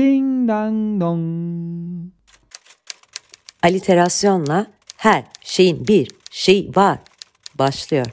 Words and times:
Ding 0.00 0.48
dang 0.48 1.00
dong. 1.00 2.12
Aliterasyonla 3.62 4.66
her 4.96 5.24
şeyin 5.40 5.86
bir 5.88 6.10
şey 6.30 6.70
var 6.76 6.98
başlıyor. 7.58 8.06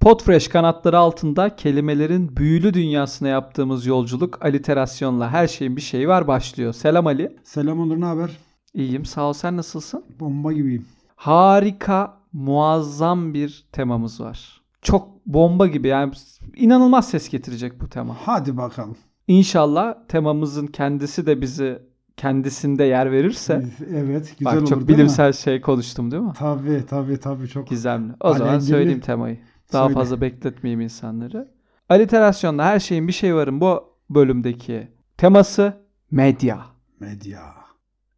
Podfresh 0.00 0.48
kanatları 0.48 0.98
altında 0.98 1.56
kelimelerin 1.56 2.36
büyülü 2.36 2.74
dünyasına 2.74 3.28
yaptığımız 3.28 3.86
yolculuk 3.86 4.44
aliterasyonla 4.44 5.30
her 5.30 5.46
şeyin 5.46 5.76
bir 5.76 5.80
şeyi 5.80 6.08
var 6.08 6.26
başlıyor. 6.26 6.72
Selam 6.72 7.06
Ali. 7.06 7.36
Selam 7.44 7.80
Onur 7.80 8.00
ne 8.00 8.04
haber? 8.04 8.30
İyiyim 8.74 9.04
sağ 9.04 9.28
ol 9.28 9.32
sen 9.32 9.56
nasılsın? 9.56 10.04
Bomba 10.20 10.52
gibiyim. 10.52 10.86
Harika, 11.16 12.20
muazzam 12.32 13.34
bir 13.34 13.66
temamız 13.72 14.20
var. 14.20 14.62
Çok 14.82 15.26
bomba 15.26 15.66
gibi 15.66 15.88
yani 15.88 16.12
inanılmaz 16.56 17.10
ses 17.10 17.28
getirecek 17.28 17.80
bu 17.80 17.88
tema. 17.88 18.16
Hadi 18.24 18.56
bakalım. 18.56 18.96
İnşallah 19.28 19.94
temamızın 20.08 20.66
kendisi 20.66 21.26
de 21.26 21.40
bizi 21.40 21.82
kendisinde 22.16 22.84
yer 22.84 23.12
verirse. 23.12 23.64
Evet 23.94 24.34
güzel 24.38 24.52
Bak 24.52 24.58
olur 24.60 24.68
çok 24.68 24.78
değil 24.78 24.90
mi? 24.90 24.94
bilimsel 24.94 25.32
şey 25.32 25.60
konuştum 25.60 26.10
değil 26.10 26.22
mi? 26.22 26.32
Tabii 26.38 26.82
tabii 26.88 27.20
tabii 27.20 27.48
çok. 27.48 27.68
Gizemli. 27.68 28.12
O 28.20 28.32
zaman 28.34 28.48
Alengirli. 28.48 28.68
söyleyeyim 28.68 29.00
temayı. 29.00 29.38
Daha 29.72 29.84
Söyle. 29.84 29.94
fazla 30.00 30.20
bekletmeyeyim 30.20 30.80
insanları. 30.80 31.48
Aliterasyonda 31.88 32.64
her 32.64 32.80
şeyin 32.80 33.08
bir 33.08 33.12
şey 33.12 33.34
varın 33.34 33.60
bu 33.60 33.84
bölümdeki 34.10 34.88
teması 35.16 35.76
medya. 36.10 36.60
Medya. 37.00 37.42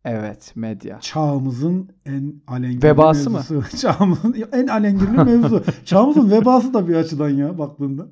Evet 0.05 0.53
medya. 0.57 1.01
Çağımızın 1.01 1.89
en 2.07 2.35
alengirli 2.49 2.83
Vebası 2.87 3.31
mı? 3.31 3.37
mevzusu. 3.51 3.77
Çağımızın 3.81 4.35
en 4.53 4.67
alengirli 4.67 5.25
mevzu. 5.25 5.63
Çağımızın 5.85 6.31
vebası 6.31 6.75
da 6.75 6.89
bir 6.89 6.95
açıdan 6.95 7.29
ya 7.31 7.59
baktığında. 7.59 8.07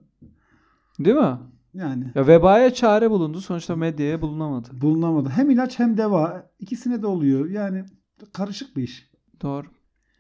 Değil 0.98 1.16
mi? 1.16 1.36
Yani 1.74 2.04
Ya 2.14 2.26
vebaya 2.26 2.74
çare 2.74 3.10
bulundu 3.10 3.40
sonuçta 3.40 3.76
medyaya 3.76 4.22
bulunamadı. 4.22 4.68
bulunamadı. 4.72 5.28
Hem 5.28 5.50
ilaç 5.50 5.78
hem 5.78 5.96
deva. 5.96 6.50
ikisine 6.58 7.02
de 7.02 7.06
oluyor. 7.06 7.50
Yani 7.50 7.84
karışık 8.32 8.76
bir 8.76 8.82
iş. 8.82 9.10
Doğru. 9.42 9.66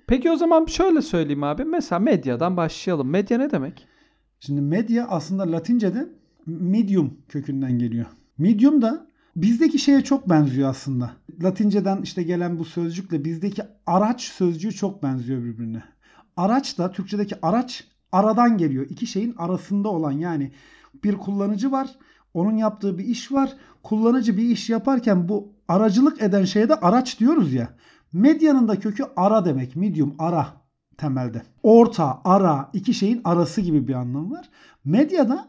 Peki 0.06 0.30
o 0.30 0.36
zaman 0.36 0.66
şöyle 0.66 1.02
söyleyeyim 1.02 1.44
abi. 1.44 1.64
Mesela 1.64 1.98
medyadan 1.98 2.56
başlayalım. 2.56 3.08
Medya 3.10 3.38
ne 3.38 3.50
demek? 3.50 3.86
Şimdi 4.40 4.60
medya 4.60 5.06
aslında 5.08 5.52
Latince'de 5.52 6.08
medium 6.46 7.14
kökünden 7.28 7.78
geliyor. 7.78 8.06
Medium 8.38 8.82
da 8.82 9.06
bizdeki 9.36 9.78
şeye 9.78 10.04
çok 10.04 10.30
benziyor 10.30 10.70
aslında. 10.70 11.10
Latinceden 11.42 12.02
işte 12.02 12.22
gelen 12.22 12.58
bu 12.58 12.64
sözcükle 12.64 13.24
bizdeki 13.24 13.62
araç 13.86 14.22
sözcüğü 14.22 14.72
çok 14.72 15.02
benziyor 15.02 15.42
birbirine. 15.44 15.82
Araç 16.36 16.78
da 16.78 16.92
Türkçedeki 16.92 17.34
araç 17.42 17.84
aradan 18.12 18.58
geliyor. 18.58 18.86
İki 18.90 19.06
şeyin 19.06 19.34
arasında 19.38 19.88
olan 19.88 20.12
yani 20.12 20.52
bir 21.04 21.14
kullanıcı 21.14 21.72
var. 21.72 21.90
Onun 22.34 22.56
yaptığı 22.56 22.98
bir 22.98 23.04
iş 23.04 23.32
var. 23.32 23.52
Kullanıcı 23.82 24.36
bir 24.36 24.42
iş 24.42 24.70
yaparken 24.70 25.28
bu 25.28 25.52
aracılık 25.68 26.22
eden 26.22 26.44
şeye 26.44 26.68
de 26.68 26.74
araç 26.74 27.20
diyoruz 27.20 27.52
ya. 27.52 27.68
Medyanın 28.12 28.68
da 28.68 28.80
kökü 28.80 29.04
ara 29.16 29.44
demek. 29.44 29.76
Medium 29.76 30.14
ara 30.18 30.46
temelde. 30.96 31.42
Orta, 31.62 32.20
ara, 32.24 32.70
iki 32.72 32.94
şeyin 32.94 33.20
arası 33.24 33.60
gibi 33.60 33.88
bir 33.88 33.94
anlamı 33.94 34.30
var. 34.30 34.48
Medyada 34.84 35.48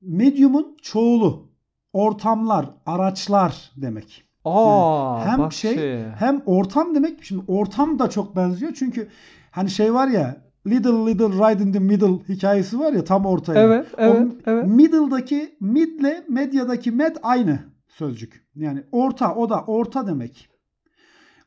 medyumun 0.00 0.76
çoğulu. 0.82 1.46
Ortamlar, 1.92 2.70
araçlar 2.86 3.72
demek. 3.76 4.24
Aa, 4.44 5.26
hem 5.26 5.38
bak 5.38 5.52
şey 5.52 6.04
hem 6.18 6.42
ortam 6.46 6.94
demek. 6.94 7.24
Şimdi 7.24 7.44
ortam 7.48 7.98
da 7.98 8.10
çok 8.10 8.36
benziyor. 8.36 8.72
Çünkü 8.74 9.08
hani 9.50 9.70
şey 9.70 9.94
var 9.94 10.08
ya 10.08 10.45
Little 10.66 11.06
Little 11.06 11.28
Right 11.28 11.60
in 11.60 11.72
the 11.72 11.78
Middle 11.78 12.34
hikayesi 12.34 12.78
var 12.78 12.92
ya 12.92 13.04
tam 13.04 13.26
ortaya. 13.26 13.60
Evet, 13.60 13.86
evet, 13.98 14.32
o 14.46 14.50
evet. 14.50 14.66
Middle'daki 14.66 15.56
midle 15.60 16.24
medyadaki 16.28 16.90
med 16.90 17.16
aynı 17.22 17.58
sözcük. 17.88 18.46
Yani 18.54 18.82
orta 18.92 19.34
o 19.34 19.48
da 19.48 19.64
orta 19.66 20.06
demek. 20.06 20.48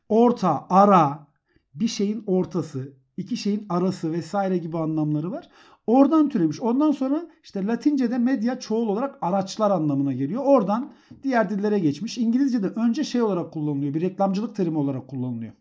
Orta, 0.08 0.66
ara, 0.70 1.26
bir 1.74 1.88
şeyin 1.88 2.22
ortası, 2.26 2.92
iki 3.16 3.36
şeyin 3.36 3.66
arası 3.68 4.12
vesaire 4.12 4.58
gibi 4.58 4.78
anlamları 4.78 5.32
var. 5.32 5.48
Oradan 5.86 6.28
türemiş. 6.28 6.60
Ondan 6.60 6.90
sonra 6.90 7.26
işte 7.42 7.66
Latince'de 7.66 8.18
medya 8.18 8.60
çoğul 8.60 8.88
olarak 8.88 9.18
araçlar 9.20 9.70
anlamına 9.70 10.12
geliyor. 10.12 10.42
Oradan 10.44 10.92
diğer 11.22 11.50
dillere 11.50 11.78
geçmiş. 11.78 12.18
İngilizce'de 12.18 12.66
önce 12.66 13.04
şey 13.04 13.22
olarak 13.22 13.52
kullanılıyor. 13.52 13.94
Bir 13.94 14.00
reklamcılık 14.00 14.56
terimi 14.56 14.78
olarak 14.78 15.08
kullanılıyor. 15.08 15.52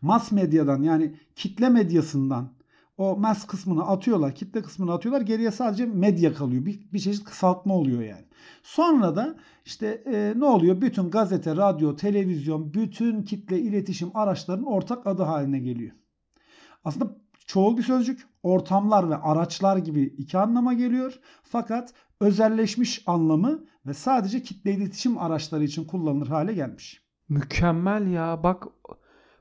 Mass 0.00 0.32
medyadan 0.32 0.82
yani 0.82 1.14
kitle 1.36 1.68
medyasından 1.68 2.48
o 2.96 3.16
mass 3.16 3.46
kısmını 3.46 3.86
atıyorlar, 3.86 4.34
kitle 4.34 4.62
kısmını 4.62 4.92
atıyorlar. 4.92 5.20
Geriye 5.20 5.50
sadece 5.50 5.86
medya 5.86 6.34
kalıyor. 6.34 6.66
Bir, 6.66 6.92
bir 6.92 6.98
çeşit 6.98 7.24
kısaltma 7.24 7.74
oluyor 7.74 8.02
yani. 8.02 8.24
Sonra 8.62 9.16
da 9.16 9.36
işte 9.64 10.02
e, 10.06 10.34
ne 10.36 10.44
oluyor? 10.44 10.80
Bütün 10.80 11.10
gazete, 11.10 11.56
radyo, 11.56 11.96
televizyon, 11.96 12.74
bütün 12.74 13.22
kitle 13.22 13.58
iletişim 13.58 14.10
araçlarının 14.14 14.66
ortak 14.66 15.06
adı 15.06 15.22
haline 15.22 15.58
geliyor. 15.58 15.92
Aslında 16.84 17.16
çoğul 17.46 17.76
bir 17.76 17.82
sözcük. 17.82 18.26
Ortamlar 18.42 19.10
ve 19.10 19.16
araçlar 19.16 19.76
gibi 19.76 20.02
iki 20.02 20.38
anlama 20.38 20.74
geliyor. 20.74 21.20
Fakat 21.42 21.94
özelleşmiş 22.20 23.02
anlamı 23.06 23.64
ve 23.86 23.94
sadece 23.94 24.42
kitle 24.42 24.72
iletişim 24.72 25.18
araçları 25.18 25.64
için 25.64 25.84
kullanılır 25.84 26.26
hale 26.26 26.54
gelmiş. 26.54 27.02
Mükemmel 27.28 28.06
ya. 28.06 28.42
Bak 28.42 28.64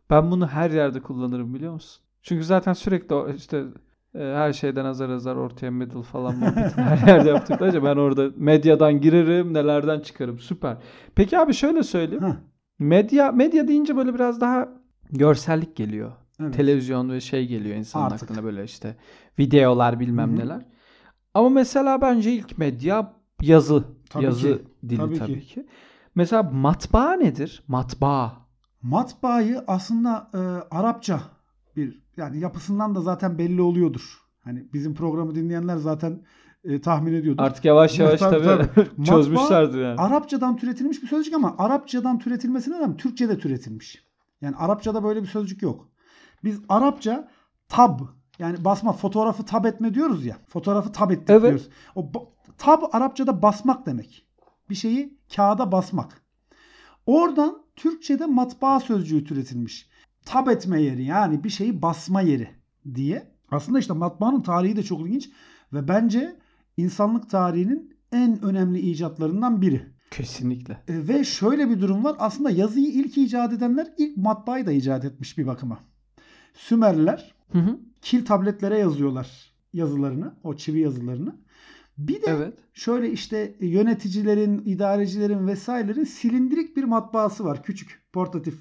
ben 0.09 0.31
bunu 0.31 0.47
her 0.47 0.71
yerde 0.71 1.01
kullanırım 1.01 1.53
biliyor 1.53 1.73
musun? 1.73 2.03
Çünkü 2.23 2.43
zaten 2.43 2.73
sürekli 2.73 3.35
işte 3.35 3.63
e, 4.15 4.19
her 4.19 4.53
şeyden 4.53 4.85
azar 4.85 5.09
azar 5.09 5.35
ortaya 5.35 5.71
middle 5.71 6.01
falan 6.03 6.37
muhabbetini 6.37 6.83
her 6.85 7.07
yerde 7.07 7.29
yaptıklarca 7.29 7.83
ben 7.83 7.95
orada 7.95 8.29
medyadan 8.35 9.01
girerim 9.01 9.53
nelerden 9.53 9.99
çıkarım 9.99 10.39
süper. 10.39 10.77
Peki 11.15 11.39
abi 11.39 11.53
şöyle 11.53 11.83
söyleyeyim. 11.83 12.23
Heh, 12.23 12.33
Medya 12.79 13.31
medya 13.31 13.67
deyince 13.67 13.95
böyle 13.97 14.13
biraz 14.13 14.41
daha 14.41 14.69
görsellik 15.11 15.75
geliyor. 15.75 16.11
evet. 16.41 16.53
Televizyon 16.53 17.09
ve 17.09 17.21
şey 17.21 17.47
geliyor 17.47 17.75
insanın 17.75 18.05
Artık. 18.05 18.31
aklına 18.31 18.43
böyle 18.43 18.63
işte 18.63 18.95
videolar 19.39 19.99
bilmem 19.99 20.29
Hı 20.31 20.35
hı. 20.35 20.39
neler. 20.39 20.65
Ama 21.33 21.49
mesela 21.49 22.01
bence 22.01 22.31
ilk 22.31 22.57
medya 22.57 23.13
yazı. 23.41 23.83
Tabii 24.09 24.23
yazı 24.23 24.57
ki, 24.57 24.63
dili 24.89 24.97
tabii 24.97 25.19
tabii, 25.19 25.39
ki. 25.41 25.47
ki. 25.47 25.65
Mesela 26.15 26.43
matbaa 26.43 27.13
nedir? 27.13 27.63
Matbaa. 27.67 28.31
Matbaayı 28.81 29.63
aslında 29.67 30.29
e, 30.33 30.37
Arapça 30.75 31.19
bir 31.75 32.03
yani 32.17 32.39
yapısından 32.39 32.95
da 32.95 33.01
zaten 33.01 33.37
belli 33.37 33.61
oluyordur. 33.61 34.19
Hani 34.43 34.67
bizim 34.73 34.95
programı 34.95 35.35
dinleyenler 35.35 35.77
zaten 35.77 36.21
e, 36.63 36.81
tahmin 36.81 37.13
ediyordur. 37.13 37.43
Artık 37.43 37.65
yavaş 37.65 37.99
yavaş 37.99 38.19
Tabii, 38.19 38.45
tabii, 38.45 38.69
tabii. 38.75 39.05
çözmüşlerdir 39.05 39.81
yani. 39.81 39.99
Arapçadan 39.99 40.57
türetilmiş 40.57 41.03
bir 41.03 41.07
sözcük 41.07 41.33
ama 41.33 41.55
Arapçadan 41.57 42.19
türetilmesine 42.19 42.79
rağmen 42.79 42.97
Türkçe'de 42.97 43.39
türetilmiş. 43.39 44.03
Yani 44.41 44.55
Arapçada 44.55 45.03
böyle 45.03 45.21
bir 45.21 45.27
sözcük 45.27 45.61
yok. 45.61 45.89
Biz 46.43 46.59
Arapça 46.69 47.31
tab 47.69 47.99
yani 48.39 48.65
basma 48.65 48.93
fotoğrafı 48.93 49.45
tab 49.45 49.65
etme 49.65 49.93
diyoruz 49.93 50.25
ya. 50.25 50.37
Fotoğrafı 50.47 50.91
tab 50.91 51.11
ettik 51.11 51.29
Evet. 51.29 51.41
diyoruz. 51.41 51.69
O 51.95 52.11
tab 52.57 52.81
Arapçada 52.91 53.41
basmak 53.41 53.85
demek. 53.85 54.27
Bir 54.69 54.75
şeyi 54.75 55.17
kağıda 55.35 55.71
basmak. 55.71 56.23
Oradan 57.05 57.63
Türkçe'de 57.75 58.25
matbaa 58.25 58.79
sözcüğü 58.79 59.23
türetilmiş. 59.23 59.89
Tab 60.25 60.47
etme 60.47 60.81
yeri 60.81 61.03
yani 61.03 61.43
bir 61.43 61.49
şeyi 61.49 61.81
basma 61.81 62.21
yeri 62.21 62.49
diye. 62.95 63.33
Aslında 63.51 63.79
işte 63.79 63.93
matbaanın 63.93 64.41
tarihi 64.41 64.75
de 64.75 64.83
çok 64.83 65.01
ilginç 65.01 65.29
ve 65.73 65.87
bence 65.87 66.35
insanlık 66.77 67.29
tarihinin 67.29 67.95
en 68.11 68.43
önemli 68.43 68.79
icatlarından 68.79 69.61
biri. 69.61 69.93
Kesinlikle. 70.11 70.73
E, 70.73 71.07
Ve 71.07 71.23
şöyle 71.23 71.69
bir 71.69 71.81
durum 71.81 72.03
var. 72.03 72.15
Aslında 72.19 72.49
yazıyı 72.49 72.87
ilk 72.87 73.17
icat 73.17 73.53
edenler 73.53 73.87
ilk 73.97 74.17
matbaayı 74.17 74.65
da 74.65 74.71
icat 74.71 75.05
etmiş 75.05 75.37
bir 75.37 75.47
bakıma. 75.47 75.79
Sümerliler 76.53 77.35
Hı 77.51 77.59
hı. 77.59 77.79
kil 78.01 78.25
tabletlere 78.25 78.77
yazıyorlar 78.79 79.53
yazılarını, 79.73 80.33
o 80.43 80.55
çivi 80.55 80.79
yazılarını. 80.79 81.35
Bir 81.97 82.21
de 82.21 82.25
Evet. 82.27 82.53
şöyle 82.73 83.11
işte 83.11 83.55
yöneticilerin, 83.59 84.61
idarecilerin 84.65 85.47
vesairelerin 85.47 86.03
silindirik 86.03 86.77
bir 86.77 86.83
matbaası 86.83 87.45
var. 87.45 87.63
Küçük, 87.63 88.01
portatif. 88.13 88.55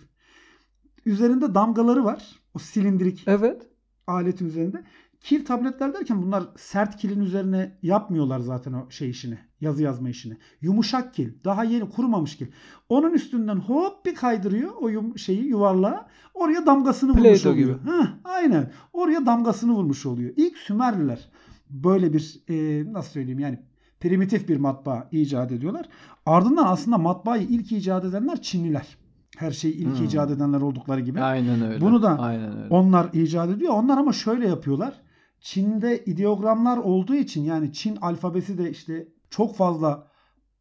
Üzerinde 1.06 1.54
damgaları 1.54 2.04
var. 2.04 2.28
O 2.54 2.58
silindirik 2.58 3.24
Evet. 3.26 3.62
aletin 4.06 4.46
üzerinde. 4.46 4.84
Kil 5.20 5.44
tabletler 5.44 5.94
derken 5.94 6.22
bunlar 6.22 6.44
sert 6.56 6.96
kilin 6.96 7.20
üzerine 7.20 7.78
yapmıyorlar 7.82 8.40
zaten 8.40 8.72
o 8.72 8.90
şey 8.90 9.10
işini. 9.10 9.38
Yazı 9.60 9.82
yazma 9.82 10.08
işini. 10.08 10.36
Yumuşak 10.60 11.14
kil. 11.14 11.32
Daha 11.44 11.64
yeni 11.64 11.90
kurumamış 11.90 12.36
kil. 12.36 12.46
Onun 12.88 13.12
üstünden 13.12 13.56
hop 13.56 14.06
bir 14.06 14.14
kaydırıyor 14.14 14.70
o 14.80 14.88
yum, 14.88 15.18
şeyi 15.18 15.44
yuvarlağa. 15.44 16.08
Oraya 16.34 16.66
damgasını 16.66 17.10
vurmuş 17.10 17.24
Play-Doh 17.24 17.50
oluyor. 17.52 17.78
gibi. 17.80 17.90
Heh, 17.90 18.06
aynen. 18.24 18.72
Oraya 18.92 19.26
damgasını 19.26 19.72
vurmuş 19.72 20.06
oluyor. 20.06 20.32
İlk 20.36 20.56
Sümerliler 20.58 21.28
böyle 21.70 22.12
bir 22.12 22.40
e, 22.48 22.84
nasıl 22.92 23.10
söyleyeyim 23.10 23.38
yani 23.38 23.58
primitif 24.00 24.48
bir 24.48 24.56
matbaa 24.56 25.08
icat 25.12 25.52
ediyorlar. 25.52 25.88
Ardından 26.26 26.66
aslında 26.66 26.98
matbaayı 26.98 27.42
ilk 27.48 27.72
icat 27.72 28.04
edenler 28.04 28.42
Çinliler. 28.42 28.96
Her 29.36 29.50
şeyi 29.50 29.74
ilk 29.74 29.98
Hmm. 29.98 30.04
icat 30.04 30.30
edenler 30.30 30.60
oldukları 30.60 31.00
gibi. 31.00 31.20
Aynen 31.20 31.62
öyle. 31.62 31.80
Bunu 31.80 32.02
da 32.02 32.18
Aynen 32.18 32.56
öyle. 32.58 32.74
Onlar 32.74 33.10
icat 33.12 33.50
ediyor. 33.50 33.72
Onlar 33.74 33.98
ama 33.98 34.12
şöyle 34.12 34.48
yapıyorlar. 34.48 34.94
Çin'de 35.40 36.04
ideogramlar 36.04 36.76
olduğu 36.76 37.14
için 37.14 37.42
yani 37.44 37.72
Çin 37.72 37.96
alfabesi 37.96 38.58
de 38.58 38.70
işte 38.70 39.08
çok 39.30 39.56
fazla 39.56 40.06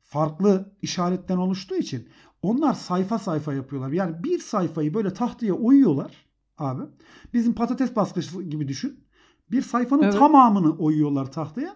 farklı 0.01 0.73
işaretten 0.81 1.37
oluştuğu 1.37 1.75
için 1.75 2.07
onlar 2.41 2.73
sayfa 2.73 3.19
sayfa 3.19 3.53
yapıyorlar. 3.53 3.91
Yani 3.91 4.23
bir 4.23 4.39
sayfayı 4.39 4.93
böyle 4.93 5.13
tahtaya 5.13 5.53
oyuyorlar 5.53 6.25
abi. 6.57 6.81
Bizim 7.33 7.53
patates 7.53 7.95
baskısı 7.95 8.43
gibi 8.43 8.67
düşün. 8.67 9.03
Bir 9.51 9.61
sayfanın 9.61 10.03
Evet. 10.03 10.13
tamamını 10.13 10.71
oyuyorlar 10.77 11.31
tahtaya. 11.31 11.75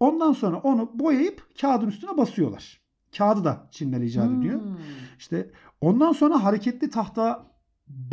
Ondan 0.00 0.32
sonra 0.32 0.56
onu 0.60 0.90
boyayıp 0.94 1.46
kağıdın 1.60 1.88
üstüne 1.88 2.16
basıyorlar. 2.16 2.80
Kağıdı 3.18 3.44
da 3.44 3.68
Çinler 3.70 4.00
icat 4.00 4.30
ediyor. 4.32 4.60
Hmm. 4.60 4.76
İşte 5.18 5.50
ondan 5.82 6.12
sonra 6.12 6.44
hareketli 6.44 6.90
tahta 6.90 7.46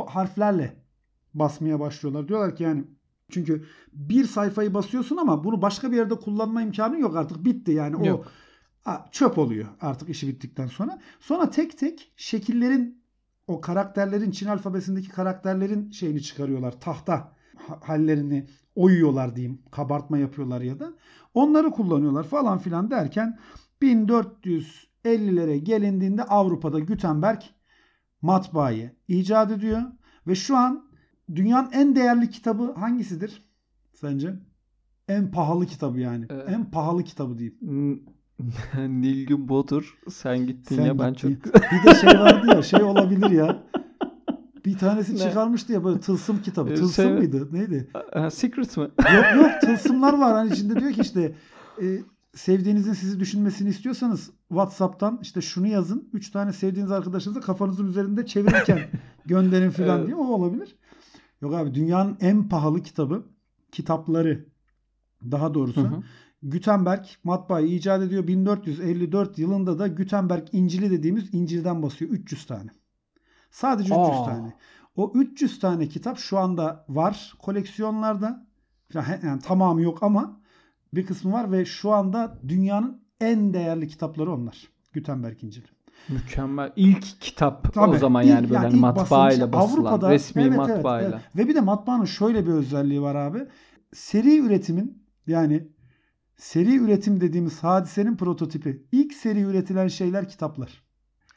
harflerle 0.07 0.75
basmaya 1.33 1.79
başlıyorlar. 1.79 2.27
Diyorlar 2.27 2.55
ki 2.55 2.63
yani 2.63 2.83
çünkü 3.31 3.65
bir 3.93 4.25
sayfayı 4.25 4.73
basıyorsun 4.73 5.17
ama 5.17 5.43
bunu 5.43 5.61
başka 5.61 5.91
bir 5.91 5.97
yerde 5.97 6.15
kullanma 6.15 6.61
imkanı 6.61 6.99
yok 6.99 7.15
artık 7.15 7.45
bitti 7.45 7.71
yani 7.71 7.95
o 7.95 8.05
Yok. 8.05 8.25
Ha, 8.83 9.05
çöp 9.11 9.37
oluyor 9.37 9.67
artık 9.81 10.09
işi 10.09 10.27
bittikten 10.27 10.67
sonra. 10.67 10.99
Sonra 11.19 11.49
tek 11.49 11.77
tek 11.77 12.11
şekillerin 12.15 13.03
o 13.47 13.61
karakterlerin 13.61 14.31
Çin 14.31 14.47
alfabesindeki 14.47 15.09
karakterlerin 15.09 15.91
şeyini 15.91 16.21
çıkarıyorlar. 16.21 16.79
Tahta 16.81 17.35
ha- 17.67 17.79
hallerini 17.83 18.47
oyuyorlar 18.75 19.35
diyeyim. 19.35 19.61
Kabartma 19.71 20.17
yapıyorlar 20.17 20.61
ya 20.61 20.79
da. 20.79 20.93
Onları 21.33 21.71
kullanıyorlar 21.71 22.23
falan 22.23 22.57
filan 22.59 22.91
derken 22.91 23.39
1450'lere 23.81 25.55
gelindiğinde 25.57 26.23
Avrupa'da 26.23 26.79
Gutenberg 26.79 27.41
matbaayı 28.21 28.91
icat 29.07 29.51
ediyor 29.51 29.81
ve 30.27 30.35
şu 30.35 30.57
an 30.57 30.89
dünyanın 31.35 31.71
en 31.71 31.95
değerli 31.95 32.29
kitabı 32.29 32.71
hangisidir 32.73 33.43
sence? 33.93 34.33
En 35.07 35.31
pahalı 35.31 35.65
kitabı 35.65 35.99
yani. 35.99 36.27
Ee, 36.29 36.35
en 36.35 36.71
pahalı 36.71 37.03
kitabı 37.03 37.37
diyeyim. 37.37 38.03
Nilgün 38.77 39.47
Bodur 39.49 39.97
sen 40.09 40.47
gittin 40.47 40.75
Sen 40.75 40.85
ya 40.85 40.99
ben 40.99 41.13
çok 41.13 41.31
gittin. 41.31 41.51
Bir 41.53 41.91
de 41.91 41.95
şey 41.95 42.19
vardı 42.19 42.47
ya 42.55 42.61
şey 42.61 42.83
olabilir 42.83 43.29
ya. 43.29 43.63
Bir 44.65 44.77
tanesi 44.77 45.13
Ne? 45.13 45.17
çıkarmıştı 45.17 45.73
ya 45.73 45.83
böyle 45.83 45.99
tılsım 45.99 46.41
kitabı. 46.41 46.69
Ee, 46.69 46.75
Tılsım 46.75 47.05
şey- 47.05 47.13
mıydı? 47.13 47.49
Neydi? 47.51 47.89
Ha, 48.13 48.31
Secret 48.31 48.77
mi? 48.77 48.83
Yok 49.15 49.25
yok 49.35 49.51
tılsımlar 49.61 50.13
var. 50.13 50.33
Hani 50.33 50.53
içinde 50.53 50.79
diyor 50.79 50.91
ki 50.91 51.01
işte 51.01 51.35
e, 51.81 51.85
sevdiğinizin 52.35 52.93
sizi 52.93 53.19
düşünmesini 53.19 53.69
istiyorsanız 53.69 54.31
WhatsApp'tan 54.47 55.19
işte 55.21 55.41
şunu 55.41 55.67
yazın. 55.67 56.09
Üç 56.13 56.31
tane 56.31 56.53
sevdiğiniz 56.53 56.91
arkadaşınızı 56.91 57.41
kafanızın 57.41 57.87
üzerinde 57.87 58.25
çevirirken 58.25 58.89
gönderin 59.25 59.69
falan 59.69 59.97
Evet. 59.97 60.07
diye 60.07 60.15
o 60.15 60.27
olabilir. 60.27 60.75
Yok 61.41 61.53
abi 61.53 61.75
dünyanın 61.75 62.17
en 62.21 62.49
pahalı 62.49 62.83
kitabı 62.83 63.25
kitapları 63.71 64.45
daha 65.31 65.53
doğrusu 65.53 65.81
Hı 65.81 65.87
hı. 65.87 66.03
Gutenberg 66.43 67.05
matbaayı 67.23 67.67
icat 67.67 68.03
ediyor. 68.03 68.27
1454 68.27 69.37
yılında 69.39 69.79
da 69.79 69.87
Gutenberg 69.87 70.47
İncil'i 70.51 70.91
dediğimiz 70.91 71.33
İncil'den 71.33 71.83
basıyor. 71.83 72.11
300 72.11 72.45
tane. 72.45 72.69
Sadece 73.51 73.93
300 73.93 73.99
Aa. 73.99 74.25
tane. 74.25 74.53
O 74.95 75.11
300 75.15 75.59
tane 75.59 75.87
kitap 75.87 76.17
şu 76.17 76.37
anda 76.37 76.85
var 76.89 77.33
koleksiyonlarda. 77.39 78.45
Yani 78.93 79.39
tamamı 79.41 79.81
yok 79.81 80.03
ama 80.03 80.39
bir 80.93 81.05
kısmı 81.05 81.33
var 81.33 81.51
ve 81.51 81.65
şu 81.65 81.91
anda 81.91 82.37
dünyanın 82.47 83.01
en 83.21 83.53
değerli 83.53 83.87
kitapları 83.87 84.31
onlar. 84.33 84.69
Gutenberg 84.93 85.43
İncil'i. 85.43 85.67
Mükemmel. 86.09 86.71
İlk 86.75 87.21
kitap 87.21 87.67
o 87.69 87.71
Tabii. 87.71 87.97
zaman 87.97 88.23
İlk- 88.23 88.29
yani 88.29 88.49
böyle 88.49 88.67
ilk 88.67 88.75
matbaayla 88.75 89.53
basılan 89.53 90.11
resmi 90.11 90.41
evet, 90.41 90.51
evet, 90.57 90.67
matbaayla. 90.67 91.09
evet. 91.09 91.35
Ve 91.35 91.47
bir 91.47 91.55
de 91.55 91.61
matbaanın 91.61 92.05
şöyle 92.05 92.47
bir 92.47 92.51
özelliği 92.51 93.01
var 93.01 93.15
abi. 93.15 93.47
Seri 93.93 94.37
üretimin 94.37 95.03
yani 95.27 95.67
seri 96.37 96.75
üretim 96.77 97.21
dediğimiz 97.21 97.63
hadisenin 97.63 98.17
prototipi. 98.17 98.83
İlk 98.91 99.13
seri 99.13 99.41
üretilen 99.41 99.87
şeyler 99.87 100.29
kitaplar. 100.29 100.83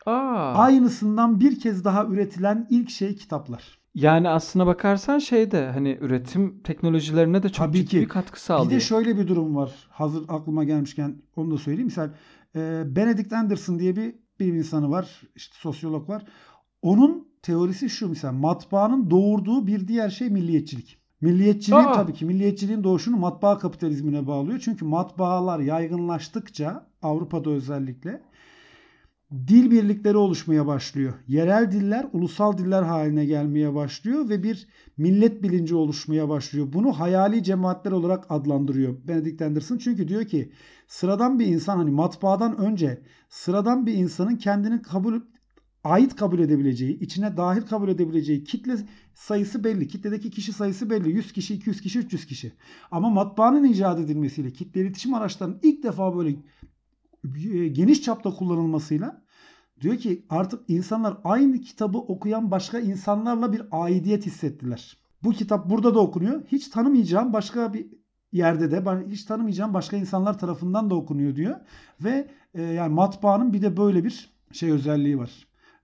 Aa. 0.06 0.52
Aynısından 0.54 1.40
bir 1.40 1.60
kez 1.60 1.84
daha 1.84 2.04
üretilen 2.06 2.66
ilk 2.70 2.90
şey 2.90 3.16
kitaplar. 3.16 3.78
Yani 3.94 4.28
aslına 4.28 4.66
bakarsan 4.66 5.18
şeyde 5.18 5.66
hani 5.70 5.98
üretim 6.00 6.62
teknolojilerine 6.62 7.42
de 7.42 7.48
çok 7.48 7.66
Tabii 7.66 7.78
ciddi 7.78 7.90
ki. 7.90 8.00
bir 8.00 8.08
katkı 8.08 8.42
sağlıyor. 8.42 8.70
Bir 8.70 8.74
de 8.76 8.80
şöyle 8.80 9.18
bir 9.18 9.28
durum 9.28 9.56
var. 9.56 9.72
Hazır 9.90 10.24
aklıma 10.28 10.64
gelmişken 10.64 11.16
onu 11.36 11.50
da 11.50 11.58
söyleyeyim. 11.58 11.86
Misal 11.86 12.10
e, 12.56 12.82
Benedict 12.96 13.32
Anderson 13.32 13.78
diye 13.78 13.96
bir 13.96 14.14
bilim 14.40 14.54
insanı 14.54 14.90
var. 14.90 15.22
İşte 15.36 15.54
sosyolog 15.58 16.08
var. 16.08 16.24
Onun 16.82 17.28
teorisi 17.42 17.90
şu 17.90 18.08
misal 18.08 18.32
matbaanın 18.32 19.10
doğurduğu 19.10 19.66
bir 19.66 19.88
diğer 19.88 20.10
şey 20.10 20.30
milliyetçilik. 20.30 20.98
Milliyetçiliğin 21.20 21.84
Aa! 21.84 21.92
tabii 21.92 22.12
ki 22.12 22.24
milliyetçiliğin 22.24 22.84
doğuşunu 22.84 23.16
matbaa 23.16 23.58
kapitalizmine 23.58 24.26
bağlıyor. 24.26 24.58
Çünkü 24.64 24.84
matbaalar 24.84 25.60
yaygınlaştıkça 25.60 26.86
Avrupa'da 27.02 27.50
özellikle 27.50 28.22
dil 29.32 29.70
birlikleri 29.70 30.16
oluşmaya 30.16 30.66
başlıyor. 30.66 31.14
Yerel 31.28 31.72
diller 31.72 32.06
ulusal 32.12 32.58
diller 32.58 32.82
haline 32.82 33.24
gelmeye 33.24 33.74
başlıyor 33.74 34.28
ve 34.28 34.42
bir 34.42 34.68
millet 34.96 35.42
bilinci 35.42 35.74
oluşmaya 35.74 36.28
başlıyor. 36.28 36.72
Bunu 36.72 36.92
hayali 36.92 37.42
cemaatler 37.42 37.92
olarak 37.92 38.26
adlandırıyor 38.28 38.96
Benedict 39.08 39.42
Anderson. 39.42 39.78
Çünkü 39.78 40.08
diyor 40.08 40.24
ki 40.24 40.52
sıradan 40.86 41.38
bir 41.38 41.46
insan 41.46 41.76
hani 41.76 41.90
matbaadan 41.90 42.58
önce 42.58 43.02
sıradan 43.28 43.86
bir 43.86 43.94
insanın 43.94 44.36
kendini 44.36 44.82
kabul 44.82 45.20
ait 45.84 46.16
kabul 46.16 46.38
edebileceği, 46.38 46.98
içine 46.98 47.36
dahil 47.36 47.62
kabul 47.62 47.88
edebileceği 47.88 48.44
kitle 48.44 48.76
sayısı 49.14 49.64
belli. 49.64 49.88
Kitledeki 49.88 50.30
kişi 50.30 50.52
sayısı 50.52 50.90
belli. 50.90 51.10
100 51.10 51.32
kişi, 51.32 51.54
200 51.54 51.80
kişi, 51.80 51.98
300 51.98 52.26
kişi. 52.26 52.52
Ama 52.90 53.10
matbaanın 53.10 53.64
icat 53.64 54.00
edilmesiyle, 54.00 54.52
kitle 54.52 54.80
iletişim 54.80 55.14
araçlarının 55.14 55.58
ilk 55.62 55.82
defa 55.82 56.16
böyle 56.16 56.36
e, 57.52 57.68
geniş 57.68 58.02
çapta 58.02 58.30
kullanılmasıyla 58.30 59.21
diyor 59.82 59.96
ki 59.96 60.26
artık 60.30 60.60
insanlar 60.68 61.16
aynı 61.24 61.60
kitabı 61.60 61.98
okuyan 61.98 62.50
başka 62.50 62.78
insanlarla 62.78 63.52
bir 63.52 63.62
aidiyet 63.70 64.26
hissettiler. 64.26 64.96
Bu 65.22 65.30
kitap 65.30 65.70
burada 65.70 65.94
da 65.94 66.00
okunuyor. 66.00 66.42
Hiç 66.46 66.68
tanımayacağım 66.68 67.32
başka 67.32 67.72
bir 67.74 67.86
yerde 68.32 68.70
de 68.70 68.86
ben 68.86 69.04
hiç 69.08 69.24
tanımayacağım 69.24 69.74
başka 69.74 69.96
insanlar 69.96 70.38
tarafından 70.38 70.90
da 70.90 70.94
okunuyor 70.94 71.36
diyor. 71.36 71.56
Ve 72.00 72.28
e, 72.54 72.62
yani 72.62 72.94
matbaanın 72.94 73.52
bir 73.52 73.62
de 73.62 73.76
böyle 73.76 74.04
bir 74.04 74.30
şey 74.52 74.70
özelliği 74.70 75.18
var. 75.18 75.30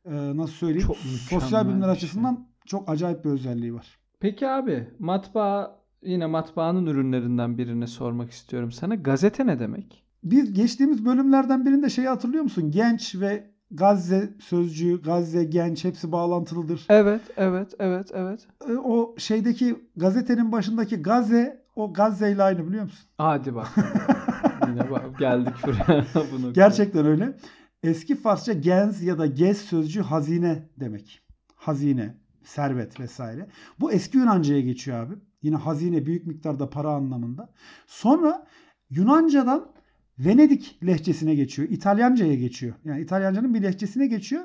E, 0.04 0.36
nasıl 0.36 0.52
söyleyeyim? 0.52 0.86
Çok 0.86 0.96
Sosyal 1.40 1.68
bilimler 1.68 1.84
şey. 1.84 1.92
açısından 1.92 2.46
çok 2.66 2.90
acayip 2.90 3.24
bir 3.24 3.30
özelliği 3.30 3.74
var. 3.74 3.98
Peki 4.20 4.48
abi 4.48 4.88
matbaa 4.98 5.78
yine 6.02 6.26
matbaanın 6.26 6.86
ürünlerinden 6.86 7.58
birini 7.58 7.86
sormak 7.86 8.30
istiyorum 8.30 8.72
sana. 8.72 8.94
Gazete 8.94 9.46
ne 9.46 9.58
demek? 9.58 10.04
Biz 10.24 10.52
geçtiğimiz 10.52 11.04
bölümlerden 11.04 11.66
birinde 11.66 11.90
şeyi 11.90 12.08
hatırlıyor 12.08 12.42
musun? 12.42 12.70
Genç 12.70 13.14
ve 13.14 13.50
Gazze 13.70 14.34
sözcüğü, 14.40 15.02
Gazze, 15.02 15.44
genç 15.44 15.84
hepsi 15.84 16.12
bağlantılıdır. 16.12 16.86
Evet, 16.88 17.20
evet, 17.36 17.74
evet, 17.78 18.10
evet. 18.14 18.46
E, 18.68 18.72
O 18.72 19.14
şeydeki 19.18 19.76
gazetenin 19.96 20.52
başındaki 20.52 20.96
Gazze 20.96 21.64
o 21.76 21.92
Gazze 21.92 22.32
ile 22.32 22.42
aynı 22.42 22.68
biliyor 22.68 22.84
musun? 22.84 23.08
Hadi 23.18 23.54
bak. 23.54 23.68
Yine 24.68 24.90
bak 24.90 25.18
geldik 25.18 25.54
şuraya 25.64 26.04
bunu. 26.32 26.52
Gerçekten 26.52 27.06
öyle. 27.06 27.36
Eski 27.82 28.14
Farsça 28.16 28.52
gens 28.52 29.02
ya 29.02 29.18
da 29.18 29.26
gez 29.26 29.58
sözcüğü 29.58 30.02
hazine 30.02 30.68
demek. 30.80 31.22
Hazine, 31.56 32.14
servet 32.44 33.00
vesaire. 33.00 33.48
Bu 33.80 33.92
eski 33.92 34.18
Yunanca'ya 34.18 34.60
geçiyor 34.60 35.06
abi. 35.06 35.14
Yine 35.42 35.56
hazine 35.56 36.06
büyük 36.06 36.26
miktarda 36.26 36.70
para 36.70 36.90
anlamında. 36.90 37.52
Sonra 37.86 38.46
Yunanca'dan 38.90 39.72
Venedik 40.18 40.78
lehçesine 40.86 41.34
geçiyor. 41.34 41.68
İtalyanca'ya 41.68 42.34
geçiyor. 42.34 42.74
Yani 42.84 43.00
İtalyanca'nın 43.00 43.54
bir 43.54 43.62
lehçesine 43.62 44.06
geçiyor. 44.06 44.44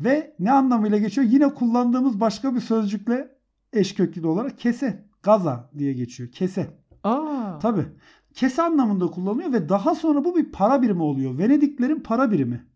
Ve 0.00 0.34
ne 0.38 0.52
anlamıyla 0.52 0.98
geçiyor? 0.98 1.26
Yine 1.30 1.54
kullandığımız 1.54 2.20
başka 2.20 2.54
bir 2.54 2.60
sözcükle 2.60 3.28
eş 3.72 3.94
köklü 3.94 4.26
olarak 4.26 4.58
kese, 4.58 5.04
gaza 5.22 5.70
diye 5.78 5.92
geçiyor. 5.92 6.30
Kese. 6.32 6.66
Aa. 7.04 7.58
Tabii. 7.58 7.86
Kese 8.34 8.62
anlamında 8.62 9.06
kullanılıyor 9.06 9.52
ve 9.52 9.68
daha 9.68 9.94
sonra 9.94 10.24
bu 10.24 10.36
bir 10.36 10.52
para 10.52 10.82
birimi 10.82 11.02
oluyor. 11.02 11.38
Venediklerin 11.38 12.00
para 12.00 12.30
birimi. 12.30 12.66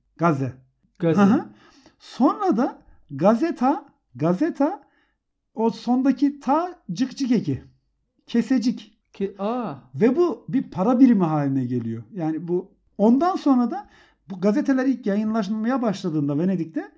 Gaze. 0.99 1.23
Hı. 1.23 1.44
Sonra 1.99 2.56
da 2.56 2.78
gazeta, 3.11 3.85
gazeta 4.14 4.83
o 5.54 5.71
sondaki 5.71 6.40
ta 6.40 6.78
cık 6.92 7.16
cık 7.16 7.30
eki. 7.33 7.64
Kesecik. 8.26 8.93
Ki, 9.14 9.35
aa. 9.38 9.75
Ve 9.94 10.16
bu 10.16 10.44
bir 10.49 10.62
para 10.62 11.00
birimi 11.00 11.25
haline 11.25 11.64
geliyor. 11.64 12.02
Yani 12.14 12.49
bu 12.49 12.71
ondan 12.99 13.37
sonra 13.37 13.71
da 13.71 13.87
bu 14.30 14.40
gazeteler 14.40 14.87
ilk 14.87 15.06
yayınlanmaya 15.06 15.83
başladığında 15.83 16.38
Venedik'te 16.38 16.92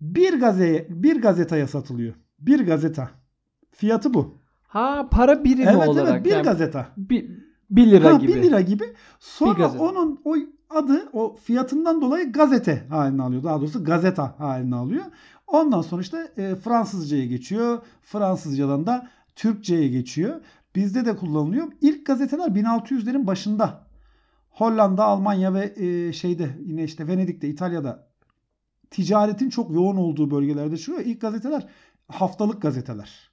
bir 0.00 0.40
gazeye 0.40 0.86
bir 0.90 1.22
gazetaya 1.22 1.66
satılıyor. 1.66 2.14
Bir 2.38 2.66
gazeta. 2.66 3.10
Fiyatı 3.70 4.14
bu. 4.14 4.38
Ha 4.62 5.08
para 5.10 5.44
birimi 5.44 5.70
evet 5.70 5.88
olarak. 5.88 6.10
evet 6.10 6.24
bir 6.24 6.30
yani 6.30 6.42
gazeta. 6.42 6.88
Bir, 6.96 7.30
bir 7.70 7.90
lira 7.90 8.14
Ha, 8.14 8.18
gibi. 8.18 8.34
1 8.34 8.42
lira 8.42 8.60
gibi. 8.60 8.84
Sonra 9.18 9.72
onun 9.78 10.20
o 10.24 10.36
adı 10.70 11.08
o 11.12 11.36
fiyatından 11.36 12.00
dolayı 12.00 12.32
gazete 12.32 12.86
haline 12.88 13.22
alıyor. 13.22 13.42
Daha 13.42 13.60
doğrusu 13.60 13.84
gazeta 13.84 14.34
haline 14.38 14.74
alıyor. 14.74 15.04
Ondan 15.46 15.82
sonra 15.82 16.02
işte 16.02 16.32
e, 16.36 16.54
Fransızcaya 16.54 17.26
geçiyor. 17.26 17.78
Fransızcadan 18.02 18.86
da 18.86 19.08
Türkçeye 19.36 19.88
geçiyor. 19.88 20.40
Bizde 20.76 21.06
de 21.06 21.16
kullanılıyor. 21.16 21.68
İlk 21.80 22.06
gazeteler 22.06 22.48
1600'lerin 22.48 23.26
başında 23.26 23.88
Hollanda, 24.50 25.04
Almanya 25.04 25.54
ve 25.54 25.74
e, 25.76 26.12
şeyde 26.12 26.58
yine 26.64 26.84
işte 26.84 27.08
Venedik'te, 27.08 27.48
İtalya'da 27.48 28.08
ticaretin 28.90 29.50
çok 29.50 29.70
yoğun 29.70 29.96
olduğu 29.96 30.30
bölgelerde 30.30 30.76
çıkıyor. 30.76 31.00
İlk 31.00 31.20
gazeteler 31.20 31.68
haftalık 32.08 32.62
gazeteler. 32.62 33.30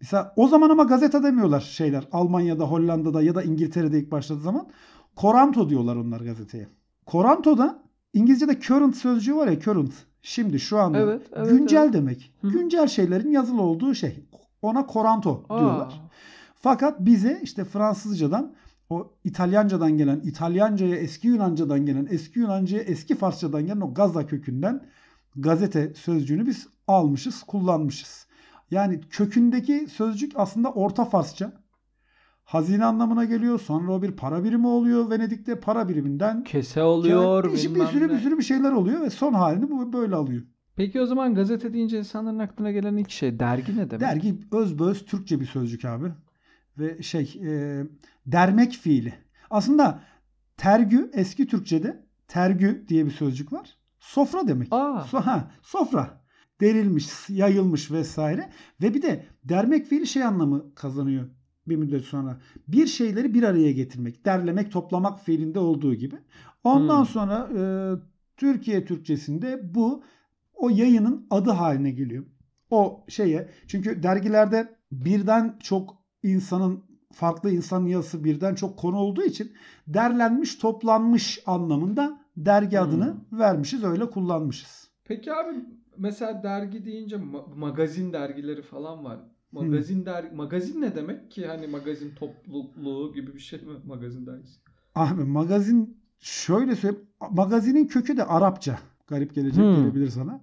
Mesela 0.00 0.32
o 0.36 0.48
zaman 0.48 0.70
ama 0.70 0.82
gazete 0.82 1.22
demiyorlar 1.22 1.60
şeyler. 1.60 2.08
Almanya'da, 2.12 2.64
Hollanda'da 2.64 3.22
ya 3.22 3.34
da 3.34 3.42
İngiltere'de 3.42 3.98
ilk 3.98 4.10
başladığı 4.10 4.40
zaman. 4.40 4.68
Koranto 5.16 5.68
diyorlar 5.68 5.96
onlar 5.96 6.20
gazeteye. 6.20 6.68
Koranto'da 7.06 7.82
İngilizce'de 8.14 8.60
current 8.60 8.96
sözcüğü 8.96 9.36
var 9.36 9.48
ya 9.48 9.60
current. 9.60 9.92
Şimdi 10.22 10.60
şu 10.60 10.78
anda. 10.78 10.98
Evet, 10.98 11.22
evet, 11.32 11.50
güncel 11.50 11.82
evet. 11.84 11.94
demek. 11.94 12.32
Hı. 12.40 12.48
Güncel 12.48 12.86
şeylerin 12.86 13.30
yazılı 13.30 13.62
olduğu 13.62 13.94
şey. 13.94 14.24
Ona 14.62 14.86
koranto 14.86 15.44
Aa, 15.48 15.58
diyorlar. 15.58 16.00
Fakat 16.62 17.00
bize 17.00 17.40
işte 17.42 17.64
Fransızcadan 17.64 18.54
o 18.90 19.12
İtalyancadan 19.24 19.98
gelen, 19.98 20.20
İtalyancaya 20.20 20.96
eski 20.96 21.28
Yunanca'dan 21.28 21.86
gelen, 21.86 22.08
eski 22.10 22.38
Yunanca'ya 22.38 22.82
eski 22.82 23.14
Farsçadan 23.14 23.66
gelen 23.66 23.80
o 23.80 23.94
gaza 23.94 24.26
kökünden 24.26 24.82
gazete 25.36 25.94
sözcüğünü 25.94 26.46
biz 26.46 26.68
almışız, 26.88 27.42
kullanmışız. 27.42 28.26
Yani 28.70 29.00
kökündeki 29.10 29.86
sözcük 29.92 30.32
aslında 30.34 30.72
Orta 30.72 31.04
Farsça. 31.04 31.52
Hazine 32.44 32.84
anlamına 32.84 33.24
geliyor. 33.24 33.60
Sonra 33.60 33.92
o 33.92 34.02
bir 34.02 34.12
para 34.12 34.44
birimi 34.44 34.66
oluyor. 34.66 35.10
Venedik'te 35.10 35.60
para 35.60 35.88
biriminden 35.88 36.44
Kese 36.44 36.82
oluyor. 36.82 37.44
Yani 37.44 37.52
bir, 37.54 37.86
sürü 37.86 38.08
ne. 38.08 38.12
bir 38.12 38.18
sürü 38.18 38.38
bir 38.38 38.42
şeyler 38.42 38.72
oluyor 38.72 39.00
ve 39.00 39.10
son 39.10 39.32
halini 39.32 39.70
bu 39.70 39.92
böyle 39.92 40.14
alıyor. 40.14 40.42
Peki 40.76 41.00
o 41.00 41.06
zaman 41.06 41.34
gazete 41.34 41.72
deyince 41.72 41.98
insanların 41.98 42.38
aklına 42.38 42.72
gelen 42.72 42.96
ilk 42.96 43.10
şey 43.10 43.38
dergi 43.38 43.76
ne 43.76 43.90
demek? 43.90 44.00
Dergi 44.00 44.34
özbeöz 44.52 45.04
Türkçe 45.04 45.40
bir 45.40 45.46
sözcük 45.46 45.84
abi. 45.84 46.12
Ve 46.78 47.02
şey 47.02 47.40
e, 47.44 47.82
dermek 48.26 48.72
fiili. 48.72 49.14
Aslında 49.50 50.02
tergü 50.56 51.10
eski 51.14 51.46
Türkçe'de 51.46 52.06
tergü 52.28 52.84
diye 52.88 53.06
bir 53.06 53.10
sözcük 53.10 53.52
var. 53.52 53.76
Sofra 54.00 54.48
demek. 54.48 54.68
Aa. 54.70 55.00
So, 55.00 55.20
ha, 55.20 55.50
sofra. 55.62 56.22
Derilmiş, 56.60 57.06
yayılmış 57.28 57.90
vesaire. 57.90 58.50
Ve 58.82 58.94
bir 58.94 59.02
de 59.02 59.26
dermek 59.44 59.86
fiili 59.86 60.06
şey 60.06 60.24
anlamı 60.24 60.74
kazanıyor 60.74 61.28
bir 61.68 61.76
müddet 61.76 62.04
sonra. 62.04 62.40
Bir 62.68 62.86
şeyleri 62.86 63.34
bir 63.34 63.42
araya 63.42 63.72
getirmek, 63.72 64.24
derlemek, 64.24 64.72
toplamak 64.72 65.20
fiilinde 65.24 65.58
olduğu 65.58 65.94
gibi. 65.94 66.16
Ondan 66.64 66.98
Hmm. 66.98 67.06
sonra 67.06 67.48
e, 67.58 67.62
Türkiye 68.36 68.84
Türkçesinde 68.84 69.74
bu 69.74 70.04
o 70.54 70.68
yayının 70.70 71.26
adı 71.30 71.50
haline 71.50 71.90
geliyor. 71.90 72.24
O 72.70 73.04
şeye 73.08 73.48
çünkü 73.66 74.02
dergilerde 74.02 74.76
birden 74.92 75.58
çok 75.62 76.01
insanın 76.22 76.84
farklı 77.12 77.50
insan 77.50 77.86
yazısı 77.86 78.24
birden 78.24 78.54
çok 78.54 78.78
konu 78.78 78.96
olduğu 78.96 79.22
için 79.22 79.52
derlenmiş, 79.86 80.54
toplanmış 80.54 81.42
anlamında 81.46 82.20
dergi 82.36 82.78
Hmm. 82.78 82.84
adını 82.88 83.16
vermişiz, 83.32 83.84
öyle 83.84 84.10
kullanmışız. 84.10 84.88
Peki 85.04 85.32
abi 85.34 85.50
mesela 85.98 86.42
dergi 86.42 86.84
deyince 86.84 87.16
ma- 87.16 87.58
magazin 87.58 88.12
dergileri 88.12 88.62
falan 88.62 89.04
var. 89.04 89.20
Magazin 89.52 90.06
der 90.06 90.32
magazin 90.32 90.80
ne 90.82 90.94
demek 90.94 91.30
ki 91.30 91.46
hani 91.46 91.66
magazin 91.66 92.14
topluluğu 92.14 93.14
gibi 93.14 93.34
bir 93.34 93.38
şey 93.40 93.60
mi 93.60 93.72
magazin 93.86 94.26
dergisi? 94.26 94.60
Abi 94.94 95.24
magazin 95.24 96.02
şöyle 96.18 96.76
söyleyeyim. 96.76 97.06
Magazinin 97.30 97.86
kökü 97.86 98.16
de 98.16 98.24
Arapça. 98.24 98.78
Garip 99.06 99.34
gelecek 99.34 99.64
Hmm. 99.64 99.74
gelebilir 99.74 100.08
sana. 100.08 100.40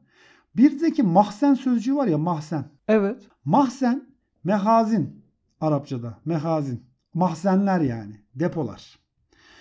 Birdeki 0.58 1.04
mahzen 1.04 1.54
sözcüğü 1.54 1.96
var 1.96 2.08
ya 2.08 2.18
mahzen. 2.18 2.66
Evet. 2.88 3.28
Mahzen, 3.46 4.04
mehazin 4.44 5.19
Arapçada. 5.62 6.18
Mehazin. 6.26 6.86
Mahzenler 7.14 7.82
yani. 7.82 8.16
Depolar. 8.36 9.00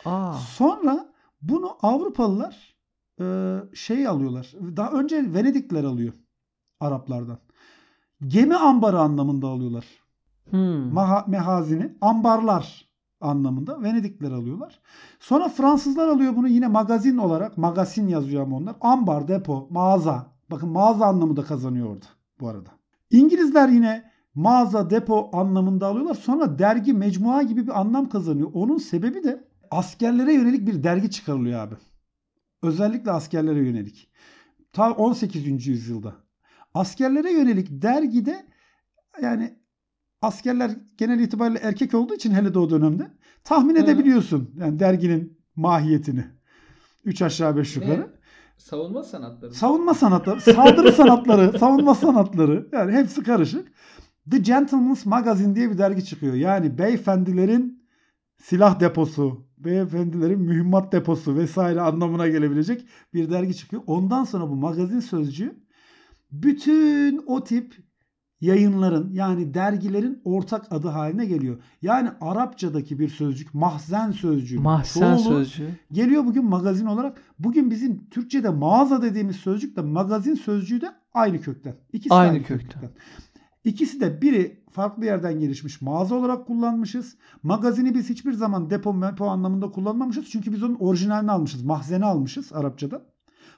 Aa. 0.04 0.32
Sonra 0.32 1.12
bunu 1.42 1.76
Avrupalılar 1.82 2.74
e, 3.20 3.56
şey 3.74 4.06
alıyorlar. 4.06 4.52
Daha 4.76 4.90
önce 4.90 5.34
Venedikliler 5.34 5.84
alıyor 5.84 6.12
Araplardan. 6.80 7.38
Gemi 8.26 8.56
ambarı 8.56 8.98
anlamında 8.98 9.46
alıyorlar. 9.48 9.84
Hmm. 10.50 10.92
Maha- 10.92 11.30
mehazini 11.30 11.96
ambarlar 12.00 12.88
anlamında 13.20 13.82
Venedikliler 13.82 14.30
alıyorlar. 14.32 14.80
Sonra 15.20 15.48
Fransızlar 15.48 16.08
alıyor 16.08 16.36
bunu 16.36 16.48
yine 16.48 16.66
magazin 16.66 17.16
olarak. 17.18 17.58
Magazin 17.58 18.08
yazıyor 18.08 18.42
ama 18.42 18.56
onlar. 18.56 18.76
Ambar, 18.80 19.28
depo, 19.28 19.68
mağaza. 19.70 20.26
Bakın 20.50 20.68
mağaza 20.68 21.06
anlamı 21.06 21.36
da 21.36 21.44
kazanıyor 21.44 21.88
orada 21.90 22.06
bu 22.40 22.48
arada. 22.48 22.70
İngilizler 23.10 23.68
yine 23.68 24.10
mağaza, 24.38 24.90
depo 24.90 25.30
anlamında 25.32 25.86
alıyorlar. 25.86 26.14
Sonra 26.14 26.58
dergi, 26.58 26.92
mecmua 26.92 27.42
gibi 27.42 27.66
bir 27.66 27.80
anlam 27.80 28.08
kazanıyor. 28.08 28.50
Onun 28.54 28.78
sebebi 28.78 29.24
de 29.24 29.44
askerlere 29.70 30.32
yönelik 30.32 30.66
bir 30.66 30.82
dergi 30.82 31.10
çıkarılıyor 31.10 31.60
abi. 31.60 31.74
Özellikle 32.62 33.10
askerlere 33.10 33.58
yönelik. 33.58 34.10
Ta 34.72 34.92
18. 34.92 35.66
yüzyılda. 35.66 36.14
Askerlere 36.74 37.32
yönelik 37.32 37.68
dergide 37.70 38.46
yani 39.22 39.58
askerler 40.22 40.70
genel 40.98 41.20
itibariyle 41.20 41.58
erkek 41.58 41.94
olduğu 41.94 42.14
için 42.14 42.30
hele 42.30 42.54
de 42.54 42.58
o 42.58 42.70
dönemde 42.70 43.10
tahmin 43.44 43.74
Hı. 43.74 43.78
edebiliyorsun 43.78 44.50
yani 44.58 44.78
derginin 44.78 45.38
mahiyetini. 45.56 46.24
3 47.04 47.22
aşağı 47.22 47.56
5 47.56 47.76
yukarı. 47.76 48.00
Ne? 48.00 48.06
Savunma 48.58 49.02
sanatları. 49.02 49.54
Savunma 49.54 49.94
sanatları, 49.94 50.40
saldırı 50.40 50.92
sanatları, 50.92 51.58
savunma 51.58 51.94
sanatları 51.94 52.68
yani 52.72 52.92
hepsi 52.92 53.22
karışık. 53.22 53.72
The 54.30 54.38
Gentleman's 54.38 55.06
Magazine 55.06 55.56
diye 55.56 55.70
bir 55.70 55.78
dergi 55.78 56.04
çıkıyor. 56.04 56.34
Yani 56.34 56.78
beyefendilerin 56.78 57.82
silah 58.36 58.80
deposu, 58.80 59.46
beyefendilerin 59.58 60.40
mühimmat 60.40 60.92
deposu 60.92 61.36
vesaire 61.36 61.80
anlamına 61.80 62.28
gelebilecek 62.28 62.86
bir 63.14 63.30
dergi 63.30 63.56
çıkıyor. 63.56 63.82
Ondan 63.86 64.24
sonra 64.24 64.48
bu 64.48 64.56
magazin 64.56 65.00
sözcüğü 65.00 65.58
bütün 66.32 67.22
o 67.26 67.44
tip 67.44 67.88
yayınların 68.40 69.12
yani 69.12 69.54
dergilerin 69.54 70.20
ortak 70.24 70.72
adı 70.72 70.88
haline 70.88 71.26
geliyor. 71.26 71.62
Yani 71.82 72.10
Arapçadaki 72.20 72.98
bir 72.98 73.08
sözcük 73.08 73.54
mahzen 73.54 74.10
sözcüğü. 74.10 74.58
Mahzen 74.58 75.16
çoğulu 75.16 75.28
sözcüğü. 75.28 75.68
Geliyor 75.92 76.24
bugün 76.24 76.44
magazin 76.44 76.86
olarak. 76.86 77.22
Bugün 77.38 77.70
bizim 77.70 78.10
Türkçe'de 78.10 78.48
mağaza 78.48 79.02
dediğimiz 79.02 79.36
sözcük 79.36 79.76
de 79.76 79.80
magazin 79.80 80.34
sözcüğü 80.34 80.80
de 80.80 80.94
aynı 81.14 81.40
kökten. 81.40 81.74
İkisi 81.92 82.10
de 82.10 82.14
Aynı 82.14 82.42
kökten. 82.42 82.82
İkisi 83.68 84.00
de 84.00 84.22
biri 84.22 84.64
farklı 84.70 85.04
yerden 85.04 85.40
gelişmiş 85.40 85.80
mağaza 85.82 86.14
olarak 86.14 86.46
kullanmışız. 86.46 87.16
Magazini 87.42 87.94
biz 87.94 88.10
hiçbir 88.10 88.32
zaman 88.32 88.70
depo 88.70 88.94
mepo 88.94 89.26
anlamında 89.26 89.70
kullanmamışız. 89.70 90.30
Çünkü 90.30 90.52
biz 90.52 90.62
onun 90.62 90.74
orijinalini 90.74 91.30
almışız. 91.30 91.62
Mahzeni 91.62 92.04
almışız 92.04 92.52
Arapçada. 92.52 93.02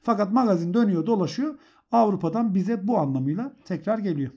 Fakat 0.03 0.33
magazin 0.33 0.75
dönüyor 0.75 1.07
dolaşıyor. 1.07 1.55
Avrupa'dan 1.93 2.55
bize 2.55 2.89
bu 2.89 2.99
anlamıyla 2.99 3.53
tekrar 3.65 3.99
geliyor. 3.99 4.31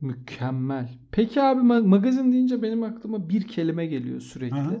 Mükemmel. 0.00 0.88
Peki 1.12 1.42
abi 1.42 1.60
ma- 1.60 1.86
magazin 1.86 2.32
deyince 2.32 2.62
benim 2.62 2.82
aklıma 2.82 3.28
bir 3.28 3.46
kelime 3.46 3.86
geliyor 3.86 4.20
sürekli. 4.20 4.56
Aha. 4.56 4.74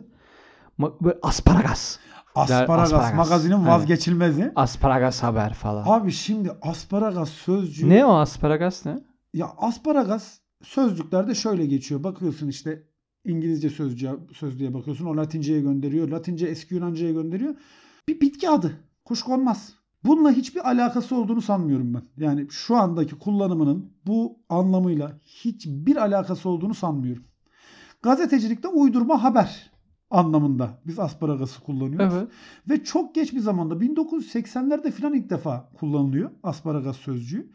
Ma- 0.78 1.04
böyle 1.04 1.18
asparagas. 1.22 1.98
Asparagas, 2.34 2.92
asparagas. 2.92 3.14
magazinin 3.16 3.66
vazgeçilmezi. 3.66 4.52
Asparagas 4.56 5.22
haber 5.22 5.54
falan. 5.54 5.84
Abi 5.86 6.12
şimdi 6.12 6.50
asparagas 6.62 7.28
sözcüğü 7.28 7.88
Ne 7.88 8.04
o 8.04 8.12
asparagas 8.14 8.86
ne? 8.86 8.98
Ya 9.36 9.52
asparagas 9.58 10.38
sözlüklerde 10.62 11.34
şöyle 11.34 11.66
geçiyor. 11.66 12.04
Bakıyorsun 12.04 12.48
işte 12.48 12.82
İngilizce 13.24 13.70
sözcüğe, 13.70 14.10
sözlüğe 14.32 14.74
bakıyorsun. 14.74 15.06
O 15.06 15.16
Latinceye 15.16 15.60
gönderiyor. 15.60 16.08
Latince 16.08 16.46
eski 16.46 16.74
Yunanca'ya 16.74 17.12
gönderiyor. 17.12 17.54
Bir 18.08 18.20
bitki 18.20 18.50
adı. 18.50 18.72
Kuşkonmaz. 19.04 19.74
Bununla 20.04 20.32
hiçbir 20.32 20.68
alakası 20.70 21.16
olduğunu 21.16 21.42
sanmıyorum 21.42 21.94
ben. 21.94 22.24
Yani 22.24 22.46
şu 22.50 22.76
andaki 22.76 23.18
kullanımının 23.18 23.92
bu 24.06 24.38
anlamıyla 24.48 25.18
hiçbir 25.24 25.96
alakası 25.96 26.48
olduğunu 26.48 26.74
sanmıyorum. 26.74 27.24
Gazetecilikte 28.02 28.68
uydurma 28.68 29.22
haber 29.22 29.70
anlamında 30.10 30.78
biz 30.86 30.98
asparagası 30.98 31.60
kullanıyoruz. 31.60 32.14
Evet. 32.14 32.28
Ve 32.70 32.84
çok 32.84 33.14
geç 33.14 33.32
bir 33.32 33.40
zamanda 33.40 33.74
1980'lerde 33.74 34.90
falan 34.90 35.14
ilk 35.14 35.30
defa 35.30 35.68
kullanılıyor 35.78 36.30
asparagas 36.42 36.96
sözcüğü. 36.96 37.50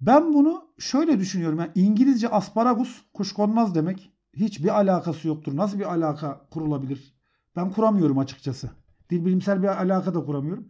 Ben 0.00 0.32
bunu 0.34 0.62
şöyle 0.78 1.18
düşünüyorum. 1.18 1.58
Yani 1.58 1.70
İngilizce 1.74 2.28
asparagus 2.28 3.02
kuşkonmaz 3.14 3.74
demek. 3.74 4.12
Hiçbir 4.34 4.68
alakası 4.78 5.28
yoktur. 5.28 5.56
Nasıl 5.56 5.78
bir 5.78 5.84
alaka 5.92 6.40
kurulabilir? 6.50 7.14
Ben 7.56 7.70
kuramıyorum 7.70 8.18
açıkçası. 8.18 8.70
Dil 9.10 9.24
bilimsel 9.26 9.62
bir 9.62 9.68
alaka 9.68 10.14
da 10.14 10.24
kuramıyorum. 10.24 10.68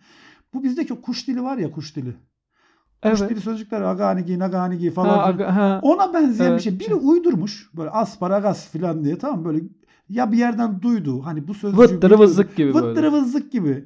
Bu 0.55 0.63
bizdeki 0.65 1.01
kuş 1.01 1.29
dili 1.29 1.43
var 1.43 1.57
ya 1.59 1.71
kuş 1.71 1.97
dili. 1.97 2.11
Kuş 2.11 3.21
Evet. 3.21 3.31
dili 3.31 3.41
sözcükler 3.41 3.81
aganigi, 3.83 4.39
naganigi 4.39 4.91
falan. 4.91 5.19
Ha, 5.19 5.31
aga- 5.31 5.51
ha. 5.55 5.81
Ona 5.83 6.15
benzeyen 6.15 6.51
Evet. 6.51 6.59
bir 6.59 6.63
şey. 6.65 6.81
Biri 6.81 6.95
uydurmuş. 6.95 7.71
Böyle 7.77 7.91
asparagas 7.91 8.67
falan 8.69 9.05
diye 9.05 9.19
tamam 9.19 9.45
böyle 9.45 9.61
ya 10.09 10.33
bir 10.33 10.39
yerden 10.39 10.83
duydu. 10.83 11.23
Hani 11.25 11.49
bu 11.49 11.55
sözcüğü 11.55 11.79
Vıttırı 11.79 12.19
vızlık 12.19 12.57
gibi 12.57 12.75
Vıttırı 12.75 12.95
böyle. 12.97 13.13
vızlık 13.13 13.53
gibi. 13.53 13.85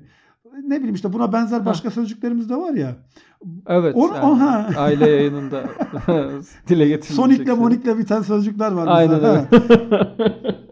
Ne 0.61 0.79
bileyim 0.79 0.95
işte 0.95 1.13
buna 1.13 1.33
benzer 1.33 1.67
başka 1.67 1.91
sözcüklerimiz 1.91 2.49
de 2.49 2.57
var 2.57 2.75
ya. 2.75 2.97
Evet. 3.67 3.97
Onu- 3.97 4.15
yani 4.15 4.27
oha. 4.27 4.71
aile 4.77 5.11
yayınında 5.11 5.65
dile 6.69 6.89
getirilecek. 6.89 7.17
Sonik'le 7.17 7.59
monik'le 7.59 7.99
biten 7.99 8.23
sözcükler 8.23 8.73
var. 8.73 8.87
Aynen 8.91 9.25
öyle. 9.25 9.49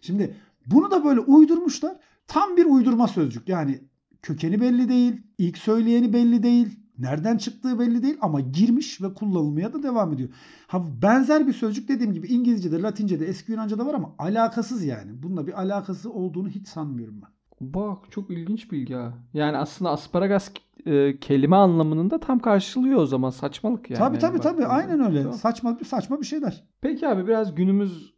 Şimdi 0.00 0.34
bunu 0.66 0.90
da 0.90 1.04
böyle 1.04 1.20
uydurmuşlar. 1.20 1.96
tam 2.26 2.56
bir 2.56 2.64
uydurma 2.64 3.08
sözcük. 3.08 3.48
Yani 3.48 3.80
kökeni 4.22 4.60
belli 4.60 4.88
değil, 4.88 5.22
ilk 5.38 5.58
söyleyeni 5.58 6.12
belli 6.12 6.42
değil, 6.42 6.80
nereden 6.98 7.36
çıktığı 7.36 7.78
belli 7.78 8.02
değil 8.02 8.16
ama 8.20 8.40
girmiş 8.40 9.02
ve 9.02 9.14
kullanılmaya 9.14 9.72
da 9.72 9.82
devam 9.82 10.12
ediyor. 10.12 10.28
Ha 10.66 10.82
benzer 11.02 11.46
bir 11.46 11.52
sözcük 11.52 11.88
dediğim 11.88 12.12
gibi 12.12 12.26
İngilizce'de, 12.26 12.82
Latince'de, 12.82 13.26
eski 13.26 13.52
Yunanca'da 13.52 13.86
var 13.86 13.94
ama 13.94 14.14
alakasız 14.18 14.84
yani. 14.84 15.22
Bununla 15.22 15.46
bir 15.46 15.60
alakası 15.60 16.12
olduğunu 16.12 16.48
hiç 16.48 16.68
sanmıyorum 16.68 17.20
ben. 17.22 17.37
Bak 17.60 17.98
çok 18.10 18.30
ilginç 18.30 18.72
bilgi 18.72 18.94
ha. 18.94 19.12
Yani 19.34 19.56
aslında 19.56 19.90
asparagas 19.90 20.50
e, 20.86 21.18
kelime 21.20 21.56
anlamının 21.56 22.10
da 22.10 22.20
tam 22.20 22.38
karşılıyor 22.38 23.00
o 23.00 23.06
zaman 23.06 23.30
saçmalık 23.30 23.90
yani. 23.90 23.98
tabii 23.98 24.18
tabii 24.18 24.32
Yani 24.32 24.42
tabii 24.42 24.66
aynen 24.66 25.00
öyle. 25.00 25.22
Tamam. 25.22 25.38
Saçma 25.38 25.78
saçma 25.86 26.20
bir 26.20 26.26
şeyler. 26.26 26.64
Peki 26.80 27.08
abi 27.08 27.26
biraz 27.26 27.54
günümüz 27.54 28.14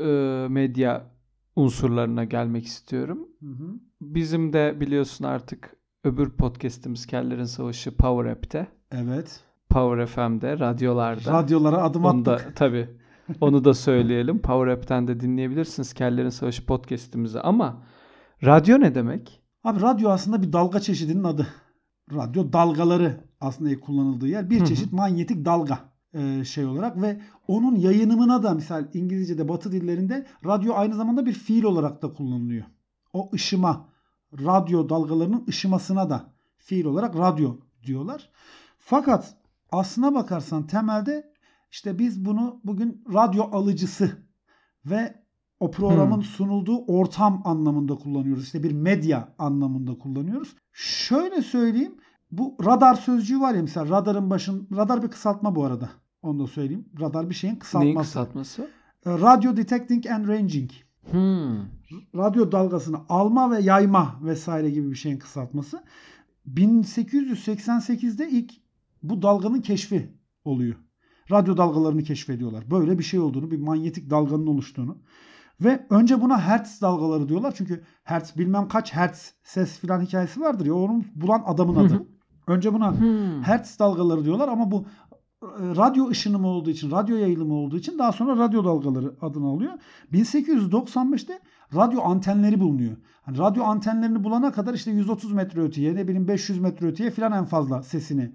e, 0.00 0.06
medya 0.50 1.10
unsurlarına 1.56 2.24
gelmek 2.24 2.66
istiyorum. 2.66 3.28
Hı 3.40 3.46
hı. 3.50 3.74
Bizim 4.00 4.52
de 4.52 4.76
biliyorsun 4.80 5.24
artık 5.24 5.76
öbür 6.04 6.30
podcast'imiz 6.30 7.06
Kellerin 7.06 7.44
Savaşı 7.44 7.96
Power 7.96 8.30
App'te. 8.30 8.66
Evet. 8.92 9.40
Power 9.68 10.06
FM'de, 10.06 10.58
radyolarda. 10.58 11.32
Radyolara 11.32 11.82
adım 11.82 12.04
Onu 12.04 12.24
da 12.24 12.32
attık. 12.32 12.56
tabii. 12.56 12.88
Onu 13.40 13.64
da 13.64 13.74
söyleyelim. 13.74 14.38
Power 14.38 14.72
App'ten 14.72 15.08
de 15.08 15.20
dinleyebilirsiniz 15.20 15.94
Kellerin 15.94 16.28
Savaşı 16.28 16.66
podcast'imizi 16.66 17.40
ama 17.40 17.82
radyo 18.44 18.80
ne 18.80 18.94
demek? 18.94 19.42
Abi 19.64 19.80
radyo 19.80 20.10
aslında 20.10 20.42
bir 20.42 20.52
dalga 20.52 20.80
çeşidinin 20.80 21.24
adı. 21.24 21.46
Radyo 22.14 22.52
dalgaları 22.52 23.20
aslında 23.40 23.80
kullanıldığı 23.80 24.28
yer. 24.28 24.50
Bir 24.50 24.64
çeşit 24.64 24.92
manyetik 24.92 25.44
dalga 25.44 25.78
e, 26.14 26.44
şey 26.44 26.64
olarak 26.66 27.02
ve 27.02 27.20
onun 27.48 27.76
yayınımına 27.76 28.42
da 28.42 28.54
misal 28.54 28.88
İngilizce'de 28.94 29.48
batı 29.48 29.72
dillerinde 29.72 30.26
radyo 30.44 30.74
aynı 30.74 30.94
zamanda 30.94 31.26
bir 31.26 31.32
fiil 31.32 31.64
olarak 31.64 32.02
da 32.02 32.12
kullanılıyor. 32.12 32.64
O 33.12 33.30
ışıma, 33.34 33.88
radyo 34.32 34.88
dalgalarının 34.88 35.44
ışımasına 35.48 36.10
da 36.10 36.32
fiil 36.56 36.84
olarak 36.84 37.16
radyo 37.16 37.56
diyorlar. 37.86 38.30
Fakat 38.78 39.36
aslına 39.72 40.14
bakarsan 40.14 40.66
temelde 40.66 41.32
işte 41.70 41.98
biz 41.98 42.24
bunu 42.24 42.60
bugün 42.64 43.04
radyo 43.14 43.44
alıcısı 43.52 44.10
ve 44.86 45.23
o 45.64 45.70
programın 45.70 46.16
Hmm. 46.16 46.22
sunulduğu 46.22 46.84
ortam 46.84 47.42
anlamında 47.44 47.94
kullanıyoruz. 47.94 48.44
İşte 48.44 48.62
bir 48.62 48.72
medya 48.72 49.34
anlamında 49.38 49.98
kullanıyoruz. 49.98 50.56
Şöyle 50.72 51.42
söyleyeyim. 51.42 51.94
Bu 52.30 52.56
radar 52.64 52.94
sözcüğü 52.94 53.40
var 53.40 53.54
ya 53.54 53.62
mesela 53.62 53.88
radarın 53.88 54.30
başın 54.30 54.68
radar 54.76 55.02
bir 55.02 55.08
kısaltma 55.08 55.54
bu 55.54 55.64
arada. 55.64 55.90
Onu 56.22 56.38
da 56.38 56.46
söyleyeyim. 56.46 56.88
Radar 57.00 57.30
bir 57.30 57.34
şeyin 57.34 57.56
kısaltması. 57.56 57.86
Neyin 57.86 57.98
kısaltması? 57.98 58.62
E, 59.06 59.10
Radio 59.10 59.56
Detecting 59.56 60.06
and 60.06 60.28
Ranging. 60.28 60.70
Hmm. 61.10 61.56
Radyo 62.16 62.52
dalgasını 62.52 62.96
alma 63.08 63.50
ve 63.50 63.60
yayma 63.60 64.20
vesaire 64.22 64.70
gibi 64.70 64.90
bir 64.90 64.96
şeyin 64.96 65.18
kısaltması. 65.18 65.84
1888'de 66.54 68.28
ilk 68.30 68.52
bu 69.02 69.22
dalganın 69.22 69.60
keşfi 69.60 70.10
oluyor. 70.44 70.76
Radyo 71.30 71.56
dalgalarını 71.56 72.02
keşfediyorlar. 72.02 72.70
Böyle 72.70 72.98
bir 72.98 73.04
şey 73.04 73.20
olduğunu, 73.20 73.50
bir 73.50 73.58
manyetik 73.58 74.10
dalganın 74.10 74.46
oluştuğunu. 74.46 74.98
Ve 75.60 75.86
önce 75.90 76.20
buna 76.20 76.40
hertz 76.40 76.82
dalgaları 76.82 77.28
diyorlar. 77.28 77.54
Çünkü 77.56 77.84
hertz 78.04 78.38
bilmem 78.38 78.68
kaç 78.68 78.92
hertz 78.92 79.34
ses 79.42 79.78
filan 79.78 80.00
hikayesi 80.00 80.40
vardır 80.40 80.66
ya. 80.66 80.74
Onun 80.74 81.06
bulan 81.14 81.42
adamın 81.46 81.76
adı. 81.76 82.06
Önce 82.46 82.74
buna 82.74 82.94
hertz 83.42 83.78
dalgaları 83.78 84.24
diyorlar 84.24 84.48
ama 84.48 84.70
bu 84.70 84.86
e, 85.42 85.46
radyo 85.76 86.08
ışınımı 86.08 86.46
olduğu 86.46 86.70
için, 86.70 86.90
radyo 86.90 87.16
yayılımı 87.16 87.54
olduğu 87.54 87.76
için 87.76 87.98
daha 87.98 88.12
sonra 88.12 88.36
radyo 88.36 88.64
dalgaları 88.64 89.14
adını 89.20 89.46
alıyor. 89.46 89.72
1895'te 90.12 91.40
radyo 91.74 92.02
antenleri 92.02 92.60
bulunuyor. 92.60 92.96
Hani 93.22 93.38
radyo 93.38 93.64
antenlerini 93.64 94.24
bulana 94.24 94.52
kadar 94.52 94.74
işte 94.74 94.90
130 94.90 95.32
metre 95.32 95.60
öteye, 95.60 95.94
ne 95.94 96.08
bileyim 96.08 96.28
500 96.28 96.58
metre 96.58 96.86
öteye 96.86 97.10
falan 97.10 97.32
en 97.32 97.44
fazla 97.44 97.82
sesini 97.82 98.32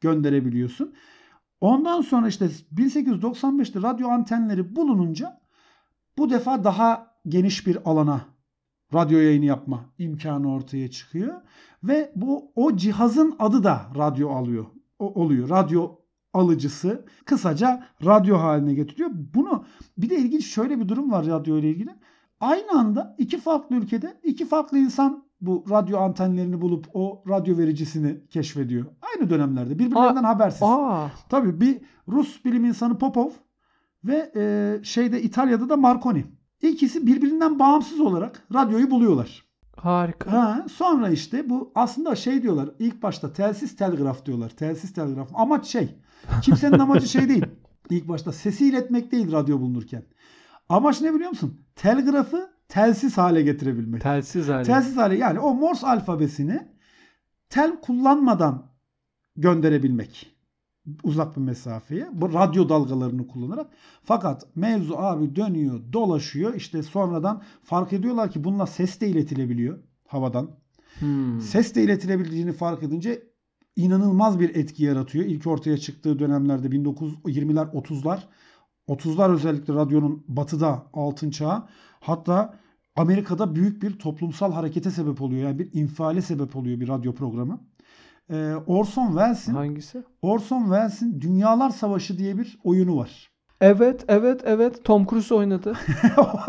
gönderebiliyorsun. 0.00 0.94
Ondan 1.60 2.00
sonra 2.00 2.28
işte 2.28 2.48
1895'te 2.76 3.82
radyo 3.82 4.08
antenleri 4.08 4.76
bulununca 4.76 5.40
bu 6.18 6.30
defa 6.30 6.64
daha 6.64 7.14
geniş 7.28 7.66
bir 7.66 7.78
alana 7.84 8.20
radyo 8.94 9.18
yayını 9.18 9.44
yapma 9.44 9.84
imkanı 9.98 10.52
ortaya 10.54 10.90
çıkıyor 10.90 11.34
ve 11.82 12.12
bu 12.16 12.52
o 12.56 12.76
cihazın 12.76 13.36
adı 13.38 13.64
da 13.64 13.80
radyo 13.96 14.30
alıyor. 14.30 14.66
O, 14.98 15.22
oluyor. 15.22 15.48
Radyo 15.48 15.90
alıcısı 16.32 17.04
kısaca 17.24 17.86
radyo 18.04 18.38
haline 18.38 18.74
getiriyor. 18.74 19.10
Bunu 19.34 19.64
bir 19.98 20.10
de 20.10 20.16
ilginç 20.16 20.46
şöyle 20.46 20.80
bir 20.80 20.88
durum 20.88 21.12
var 21.12 21.26
radyo 21.26 21.58
ile 21.58 21.70
ilgili. 21.70 21.90
Aynı 22.40 22.78
anda 22.78 23.14
iki 23.18 23.40
farklı 23.40 23.76
ülkede 23.76 24.20
iki 24.22 24.46
farklı 24.46 24.78
insan 24.78 25.24
bu 25.40 25.64
radyo 25.70 25.98
antenlerini 25.98 26.60
bulup 26.60 26.86
o 26.94 27.24
radyo 27.28 27.58
vericisini 27.58 28.26
keşfediyor. 28.30 28.86
Aynı 29.02 29.30
dönemlerde 29.30 29.78
birbirlerinden 29.78 30.24
habersiz. 30.24 30.62
Aa, 30.62 31.10
Tabii 31.28 31.60
bir 31.60 31.80
Rus 32.08 32.44
bilim 32.44 32.64
insanı 32.64 32.98
Popov 32.98 33.30
ve 34.04 34.32
e, 34.36 34.84
şeyde 34.84 35.22
İtalya'da 35.22 35.68
da 35.68 35.76
Marconi. 35.76 36.24
İkisi 36.62 37.06
birbirinden 37.06 37.58
bağımsız 37.58 38.00
olarak 38.00 38.42
radyoyu 38.54 38.90
buluyorlar. 38.90 39.44
harika. 39.76 40.32
Ha, 40.32 40.66
sonra 40.72 41.08
işte 41.08 41.48
bu 41.50 41.72
aslında 41.74 42.16
şey 42.16 42.42
diyorlar. 42.42 42.70
İlk 42.78 43.02
başta 43.02 43.32
telsiz 43.32 43.76
telgraf 43.76 44.26
diyorlar. 44.26 44.48
Telsiz 44.48 44.92
telgraf. 44.92 45.28
Amaç 45.34 45.66
şey. 45.66 45.88
Kimsenin 46.42 46.78
amacı 46.78 47.08
şey 47.08 47.28
değil. 47.28 47.44
İlk 47.90 48.08
başta 48.08 48.32
sesi 48.32 48.68
iletmek 48.68 49.12
değil 49.12 49.32
radyo 49.32 49.60
bulunurken. 49.60 50.02
Amaç 50.68 51.00
ne 51.00 51.14
biliyor 51.14 51.30
musun? 51.30 51.60
Telgrafı 51.76 52.50
telsiz 52.68 53.18
hale 53.18 53.42
getirebilmek. 53.42 54.02
Telsiz 54.02 54.48
hali. 54.48 54.64
Telsiz 54.66 54.96
hale 54.96 55.16
yani 55.16 55.38
o 55.38 55.54
Morse 55.54 55.86
alfabesini 55.86 56.68
tel 57.48 57.80
kullanmadan 57.80 58.66
gönderebilmek. 59.36 60.33
Uzak 61.02 61.36
bir 61.36 61.40
mesafeye. 61.40 62.08
Bu 62.12 62.32
radyo 62.32 62.68
dalgalarını 62.68 63.26
kullanarak. 63.26 63.70
Fakat 64.02 64.56
mevzu 64.56 64.94
abi 64.96 65.36
dönüyor, 65.36 65.80
dolaşıyor. 65.92 66.54
İşte 66.54 66.82
sonradan 66.82 67.42
fark 67.62 67.92
ediyorlar 67.92 68.30
ki 68.30 68.44
bununla 68.44 68.66
ses 68.66 69.00
de 69.00 69.08
iletilebiliyor 69.08 69.78
havadan. 70.06 70.50
Hmm. 70.98 71.40
Ses 71.40 71.74
de 71.74 71.82
iletilebildiğini 71.82 72.52
fark 72.52 72.82
edince 72.82 73.22
inanılmaz 73.76 74.40
bir 74.40 74.54
etki 74.54 74.84
yaratıyor. 74.84 75.24
İlk 75.24 75.46
ortaya 75.46 75.78
çıktığı 75.78 76.18
dönemlerde 76.18 76.66
1920'ler 76.66 77.70
30'lar 77.70 78.18
30'lar 78.88 79.32
özellikle 79.32 79.74
radyonun 79.74 80.24
batıda 80.28 80.86
altın 80.92 81.30
çağı 81.30 81.66
hatta 82.00 82.58
Amerika'da 82.96 83.54
büyük 83.54 83.82
bir 83.82 83.98
toplumsal 83.98 84.52
harekete 84.52 84.90
sebep 84.90 85.22
oluyor. 85.22 85.42
Yani 85.42 85.58
bir 85.58 85.72
infiale 85.72 86.22
sebep 86.22 86.56
oluyor 86.56 86.80
bir 86.80 86.88
radyo 86.88 87.14
programı. 87.14 87.60
Ee, 88.30 88.54
Orson 88.66 89.06
Welles'in 89.06 89.52
Hangisi? 89.54 90.02
Orson 90.22 90.62
Welles'in 90.62 91.20
Dünyalar 91.20 91.70
Savaşı 91.70 92.18
diye 92.18 92.38
bir 92.38 92.58
oyunu 92.64 92.96
var. 92.96 93.28
Evet, 93.60 94.04
evet, 94.08 94.40
evet. 94.44 94.84
Tom 94.84 95.06
Cruise 95.06 95.34
oynadı. 95.34 95.72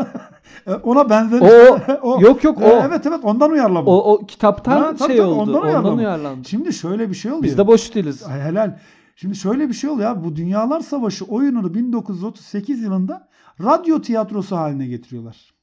Ona 0.82 1.10
benzer. 1.10 1.40
O- 2.02 2.20
Yok 2.20 2.44
yok 2.44 2.58
o. 2.58 2.64
Evet 2.64 3.06
evet 3.06 3.20
ondan 3.22 3.50
uyarlama. 3.50 3.90
O, 3.90 4.12
o 4.12 4.26
kitaptan 4.26 4.80
Ha, 4.82 4.96
şey 4.98 5.06
tabii, 5.08 5.22
oldu. 5.22 5.40
ondan 5.40 5.54
Ondan, 5.54 5.68
uyarlama. 5.68 5.96
uyarlandı. 5.96 6.48
Şimdi 6.48 6.72
şöyle 6.72 7.08
bir 7.10 7.14
şey 7.14 7.30
oluyor. 7.32 7.42
Biz 7.44 7.58
de 7.58 7.66
boş 7.66 7.94
değiliz. 7.94 8.22
Ay, 8.22 8.40
helal. 8.40 8.78
Şimdi 9.16 9.36
şöyle 9.36 9.68
bir 9.68 9.74
şey 9.74 9.90
oluyor 9.90 10.08
ya. 10.08 10.24
Bu 10.24 10.36
Dünyalar 10.36 10.80
Savaşı 10.80 11.24
oyununu 11.24 11.74
1938 11.74 12.82
yılında 12.82 13.28
radyo 13.64 14.00
tiyatrosu 14.00 14.56
haline 14.56 14.86
getiriyorlar. 14.86 15.54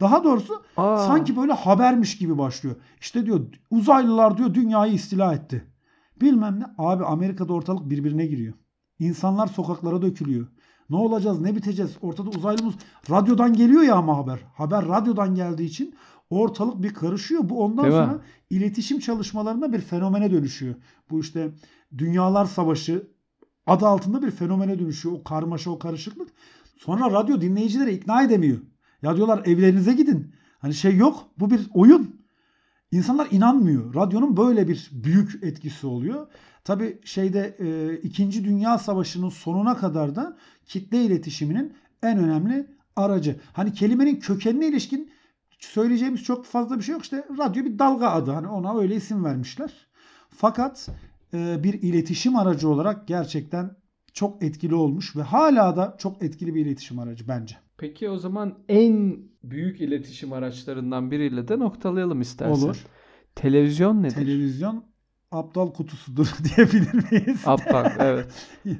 Daha 0.00 0.24
doğrusu 0.24 0.62
Aa, 0.76 0.98
sanki 0.98 1.36
böyle 1.36 1.52
habermiş 1.52 2.18
gibi 2.18 2.38
başlıyor. 2.38 2.76
İşte 3.00 3.26
diyor 3.26 3.40
uzaylılar 3.70 4.38
diyor 4.38 4.54
dünyayı 4.54 4.92
istila 4.92 5.34
etti. 5.34 5.70
Bilmem 6.20 6.60
ne. 6.60 6.64
Abi 6.78 7.04
Amerika'da 7.04 7.52
ortalık 7.52 7.90
birbirine 7.90 8.26
giriyor. 8.26 8.54
İnsanlar 8.98 9.46
sokaklara 9.46 10.02
dökülüyor. 10.02 10.46
Ne 10.90 10.96
olacağız 10.96 11.40
ne 11.40 11.56
biteceğiz 11.56 11.96
ortada 12.02 12.30
uzaylımız 12.30 12.74
radyodan 13.10 13.52
geliyor 13.54 13.82
ya 13.82 13.94
ama 13.94 14.18
haber. 14.18 14.38
Haber 14.54 14.88
radyodan 14.88 15.34
geldiği 15.34 15.64
için 15.64 15.94
ortalık 16.30 16.82
bir 16.82 16.94
karışıyor. 16.94 17.48
Bu 17.48 17.64
ondan 17.64 17.84
Değil 17.84 17.96
mi? 17.96 18.06
sonra 18.06 18.20
iletişim 18.50 18.98
çalışmalarında 18.98 19.72
bir 19.72 19.80
fenomene 19.80 20.30
dönüşüyor. 20.30 20.74
Bu 21.10 21.20
işte 21.20 21.50
Dünyalar 21.98 22.44
Savaşı 22.44 23.10
adı 23.66 23.86
altında 23.86 24.22
bir 24.22 24.30
fenomene 24.30 24.78
dönüşüyor. 24.78 25.14
O 25.14 25.24
karmaşa 25.24 25.70
o 25.70 25.78
karışıklık. 25.78 26.28
Sonra 26.78 27.10
radyo 27.10 27.40
dinleyicileri 27.40 27.92
ikna 27.92 28.22
edemiyor. 28.22 28.58
Ya 29.04 29.16
diyorlar 29.16 29.42
evlerinize 29.46 29.92
gidin. 29.92 30.34
Hani 30.58 30.74
şey 30.74 30.96
yok 30.96 31.28
bu 31.38 31.50
bir 31.50 31.60
oyun. 31.74 32.20
İnsanlar 32.92 33.28
inanmıyor. 33.30 33.94
Radyonun 33.94 34.36
böyle 34.36 34.68
bir 34.68 34.90
büyük 34.92 35.44
etkisi 35.44 35.86
oluyor. 35.86 36.26
Tabi 36.64 36.98
şeyde 37.04 37.56
e, 37.58 37.96
2. 37.96 38.44
Dünya 38.44 38.78
Savaşı'nın 38.78 39.28
sonuna 39.28 39.76
kadar 39.76 40.16
da 40.16 40.36
kitle 40.66 41.04
iletişiminin 41.04 41.74
en 42.02 42.18
önemli 42.18 42.66
aracı. 42.96 43.40
Hani 43.52 43.72
kelimenin 43.72 44.16
kökenine 44.16 44.68
ilişkin 44.68 45.10
söyleyeceğimiz 45.58 46.22
çok 46.22 46.46
fazla 46.46 46.78
bir 46.78 46.82
şey 46.82 46.92
yok. 46.92 47.02
İşte 47.02 47.24
radyo 47.38 47.64
bir 47.64 47.78
dalga 47.78 48.08
adı. 48.08 48.30
Hani 48.30 48.48
ona 48.48 48.78
öyle 48.78 48.96
isim 48.96 49.24
vermişler. 49.24 49.72
Fakat 50.30 50.88
e, 51.34 51.64
bir 51.64 51.82
iletişim 51.82 52.36
aracı 52.36 52.68
olarak 52.68 53.08
gerçekten 53.08 53.76
çok 54.12 54.42
etkili 54.42 54.74
olmuş 54.74 55.16
ve 55.16 55.22
hala 55.22 55.76
da 55.76 55.96
çok 55.98 56.22
etkili 56.22 56.54
bir 56.54 56.66
iletişim 56.66 56.98
aracı 56.98 57.28
bence. 57.28 57.63
Peki 57.78 58.08
o 58.10 58.16
zaman 58.16 58.58
en 58.68 59.18
büyük 59.44 59.80
iletişim 59.80 60.32
araçlarından 60.32 61.10
biriyle 61.10 61.48
de 61.48 61.58
noktalayalım 61.58 62.20
istersen. 62.20 62.66
Olur. 62.66 62.86
Televizyon 63.34 64.02
nedir? 64.02 64.14
Televizyon 64.14 64.84
aptal 65.32 65.72
kutusudur 65.72 66.26
diyebilir 66.56 67.10
miyiz? 67.12 67.42
Aptal 67.46 67.90
evet. 67.98 68.26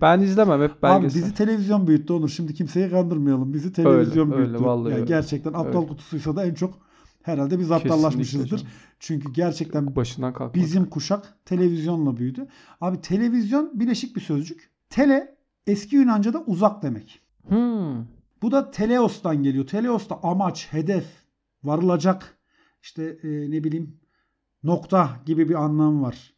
Ben 0.01 0.21
izlemem 0.21 0.63
hep 0.63 0.71
Abi 0.71 0.83
belgesel. 0.83 1.23
bizi 1.23 1.35
televizyon 1.35 1.87
büyüttü 1.87 2.13
Onur. 2.13 2.29
Şimdi 2.29 2.55
kimseyi 2.55 2.91
kandırmayalım. 2.91 3.55
Bizi 3.55 3.73
televizyon 3.73 4.27
Öyle, 4.27 4.37
öyle, 4.37 4.49
büyüttü. 4.49 4.65
vallahi 4.65 4.91
Yani 4.91 4.95
öyle. 5.01 5.07
gerçekten 5.09 5.53
aptal 5.53 5.79
Öyle. 5.79 5.87
kutusuysa 5.89 6.37
da 6.37 6.47
en 6.47 6.55
çok 6.55 6.79
herhalde 7.23 7.59
biz 7.59 7.71
aptallaşmışızdır. 7.73 8.63
Çünkü 8.99 9.33
gerçekten 9.33 9.97
Başından 9.97 10.33
kalkmak. 10.33 10.55
bizim 10.55 10.87
kuşak 10.91 11.35
televizyonla 11.45 12.17
büyüdü. 12.17 12.47
Abi 12.81 13.01
televizyon 13.01 13.81
bileşik 13.81 14.17
bir 14.17 14.21
sözcük. 14.21 14.71
Tele 14.91 15.37
eski 15.67 15.97
Yunanca'da 15.97 16.43
uzak 16.47 16.83
demek. 16.83 17.21
Hmm. 17.49 17.97
Bu 18.45 18.51
da 18.51 18.71
teleos'tan 18.71 19.43
geliyor. 19.43 19.67
Teleos 19.67 20.09
da 20.09 20.23
amaç, 20.23 20.73
hedef, 20.73 21.07
varılacak 21.63 22.39
işte 22.83 23.19
e, 23.23 23.51
ne 23.51 23.65
bileyim 23.65 24.01
nokta 24.63 25.21
gibi 25.27 25.49
bir 25.49 25.55
anlam 25.55 26.03
var. 26.03 26.35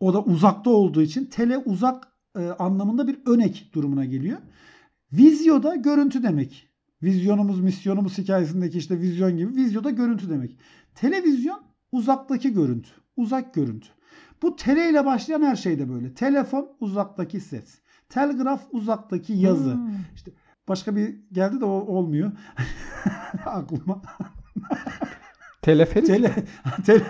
O 0.00 0.14
da 0.14 0.22
uzakta 0.22 0.70
olduğu 0.70 1.02
için 1.02 1.24
tele 1.24 1.58
uzak 1.58 2.08
e, 2.36 2.48
anlamında 2.48 3.08
bir 3.08 3.18
önek 3.26 3.70
durumuna 3.74 4.04
geliyor. 4.04 4.38
Vizyo 5.12 5.62
da 5.62 5.74
görüntü 5.74 6.22
demek. 6.22 6.68
Vizyonumuz, 7.02 7.60
misyonumuz 7.60 8.18
hikayesindeki 8.18 8.78
işte 8.78 9.00
vizyon 9.00 9.36
gibi. 9.36 9.56
Vizyo 9.56 9.84
da 9.84 9.90
görüntü 9.90 10.30
demek. 10.30 10.58
Televizyon 10.94 11.60
uzaktaki 11.92 12.52
görüntü. 12.52 12.90
Uzak 13.16 13.54
görüntü. 13.54 13.88
Bu 14.42 14.56
tele 14.56 14.90
ile 14.90 15.04
başlayan 15.04 15.42
her 15.42 15.56
şey 15.56 15.78
de 15.78 15.88
böyle. 15.88 16.14
Telefon 16.14 16.76
uzaktaki 16.80 17.40
ses. 17.40 17.78
Telgraf 18.08 18.62
uzaktaki 18.72 19.32
yazı. 19.32 19.74
Hmm. 19.74 19.88
Başka 20.68 20.96
bir 20.96 21.16
geldi 21.32 21.60
de 21.60 21.64
o 21.64 21.68
olmuyor. 21.68 22.32
Aklıma. 23.46 24.02
Teleferik. 25.62 26.06
Tele, 26.06 26.34
tele, 26.86 27.04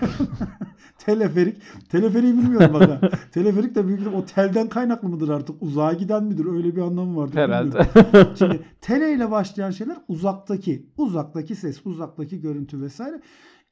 teleferik. 0.98 1.56
Teleferiği 1.88 2.32
bilmiyorum 2.32 2.74
bak. 2.74 3.12
Teleferik 3.32 3.74
de 3.74 3.86
büyük 3.86 4.14
o 4.14 4.24
telden 4.24 4.68
kaynaklı 4.68 5.08
mıdır 5.08 5.28
artık? 5.28 5.62
Uzağa 5.62 5.92
giden 5.92 6.24
midir? 6.24 6.46
Öyle 6.46 6.76
bir 6.76 6.80
anlamı 6.80 7.16
vardır. 7.16 7.36
Herhalde. 7.36 7.78
bilmiyorum. 7.94 8.36
Şimdi 8.38 8.60
tele 8.80 9.12
ile 9.12 9.30
başlayan 9.30 9.70
şeyler 9.70 9.96
uzaktaki. 10.08 10.86
Uzaktaki 10.96 11.54
ses, 11.54 11.86
uzaktaki 11.86 12.40
görüntü 12.40 12.80
vesaire. 12.80 13.20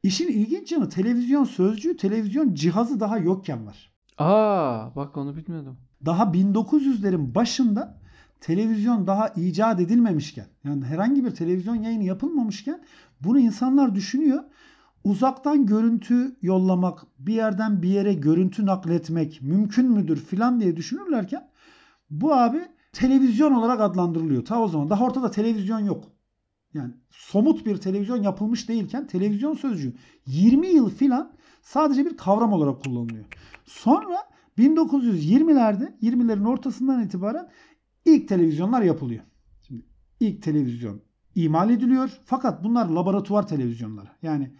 İşin 0.02 0.28
ilginç 0.28 0.72
yanı 0.72 0.88
televizyon 0.88 1.44
sözcüğü, 1.44 1.96
televizyon 1.96 2.54
cihazı 2.54 3.00
daha 3.00 3.18
yokken 3.18 3.66
var. 3.66 3.92
Aa, 4.18 4.96
bak 4.96 5.16
onu 5.16 5.36
bilmiyordum. 5.36 5.76
daha 6.06 6.22
1900'lerin 6.22 7.34
başında 7.34 8.00
televizyon 8.40 9.06
daha 9.06 9.28
icat 9.28 9.80
edilmemişken 9.80 10.46
yani 10.64 10.84
herhangi 10.84 11.24
bir 11.24 11.30
televizyon 11.30 11.74
yayını 11.74 12.04
yapılmamışken 12.04 12.82
bunu 13.20 13.38
insanlar 13.38 13.94
düşünüyor. 13.94 14.44
Uzaktan 15.04 15.66
görüntü 15.66 16.36
yollamak, 16.42 17.06
bir 17.18 17.34
yerden 17.34 17.82
bir 17.82 17.88
yere 17.88 18.14
görüntü 18.14 18.66
nakletmek 18.66 19.42
mümkün 19.42 19.90
müdür 19.90 20.16
filan 20.16 20.60
diye 20.60 20.76
düşünürlerken 20.76 21.48
bu 22.10 22.34
abi 22.34 22.62
televizyon 22.92 23.52
olarak 23.52 23.80
adlandırılıyor. 23.80 24.44
Ta 24.44 24.62
o 24.62 24.68
zaman 24.68 24.90
daha 24.90 25.04
ortada 25.04 25.30
televizyon 25.30 25.80
yok. 25.80 26.04
Yani 26.74 26.92
somut 27.10 27.66
bir 27.66 27.76
televizyon 27.76 28.22
yapılmış 28.22 28.68
değilken 28.68 29.06
televizyon 29.06 29.54
sözcüğü 29.54 29.92
20 30.26 30.66
yıl 30.66 30.90
filan 30.90 31.32
sadece 31.62 32.06
bir 32.06 32.16
kavram 32.16 32.52
olarak 32.52 32.84
kullanılıyor. 32.84 33.24
Sonra 33.64 34.18
1920'lerde 34.58 35.98
20'lerin 36.02 36.48
ortasından 36.48 37.02
itibaren 37.02 37.48
ilk 38.06 38.28
televizyonlar 38.28 38.82
yapılıyor. 38.82 39.24
Şimdi 39.62 39.82
ilk 40.20 40.42
televizyon 40.42 41.00
imal 41.34 41.70
ediliyor 41.70 42.10
fakat 42.24 42.64
bunlar 42.64 42.86
laboratuvar 42.88 43.48
televizyonları. 43.48 44.08
Yani 44.22 44.52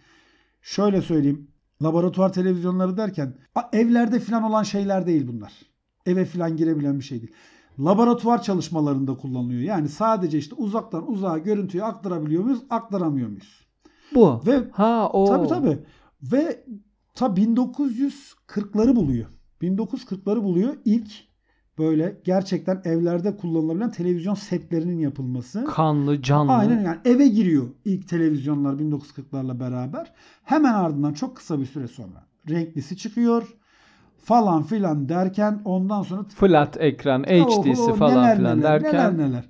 şöyle 0.61 1.01
söyleyeyim 1.01 1.47
laboratuvar 1.83 2.33
televizyonları 2.33 2.97
derken 2.97 3.37
evlerde 3.73 4.19
filan 4.19 4.43
olan 4.43 4.63
şeyler 4.63 5.07
değil 5.07 5.27
bunlar. 5.27 5.53
Eve 6.05 6.25
filan 6.25 6.57
girebilen 6.57 6.99
bir 6.99 7.03
şey 7.03 7.21
değil. 7.21 7.33
Laboratuvar 7.79 8.41
çalışmalarında 8.41 9.17
kullanılıyor. 9.17 9.61
Yani 9.61 9.89
sadece 9.89 10.37
işte 10.37 10.55
uzaktan 10.55 11.11
uzağa 11.11 11.37
görüntüyü 11.37 11.83
aktarabiliyor 11.83 12.43
muyuz, 12.43 12.59
aktaramıyor 12.69 13.29
muyuz? 13.29 13.67
Bu. 14.15 14.41
Ve 14.45 14.63
Ha 14.71 15.09
o. 15.13 15.25
Tabii 15.25 15.47
tabii. 15.47 15.79
Ve 16.21 16.65
ta 17.13 17.25
1940'ları 17.25 18.95
buluyor. 18.95 19.27
1940'ları 19.61 20.43
buluyor. 20.43 20.77
İlk 20.85 21.26
böyle 21.77 22.21
gerçekten 22.23 22.81
evlerde 22.85 23.37
kullanılabilen 23.37 23.91
televizyon 23.91 24.33
setlerinin 24.33 24.99
yapılması. 24.99 25.65
Kanlı, 25.65 26.21
canlı. 26.21 26.51
Aynen 26.51 26.81
yani 26.81 26.97
eve 27.05 27.27
giriyor 27.27 27.67
ilk 27.85 28.07
televizyonlar 28.07 28.73
1940'larla 28.73 29.59
beraber. 29.59 30.13
Hemen 30.43 30.73
ardından 30.73 31.13
çok 31.13 31.37
kısa 31.37 31.59
bir 31.59 31.65
süre 31.65 31.87
sonra 31.87 32.27
renklisi 32.49 32.97
çıkıyor 32.97 33.55
falan 34.17 34.63
filan 34.63 35.09
derken 35.09 35.61
ondan 35.65 36.01
sonra 36.01 36.23
Flat 36.23 36.77
ekran, 36.81 37.23
HD'si 37.23 37.81
Oho, 37.81 37.93
falan 37.93 38.23
neler 38.23 38.37
filan 38.37 38.59
neler, 38.59 38.83
derken 38.83 38.93
Neler 38.93 39.17
neler. 39.29 39.45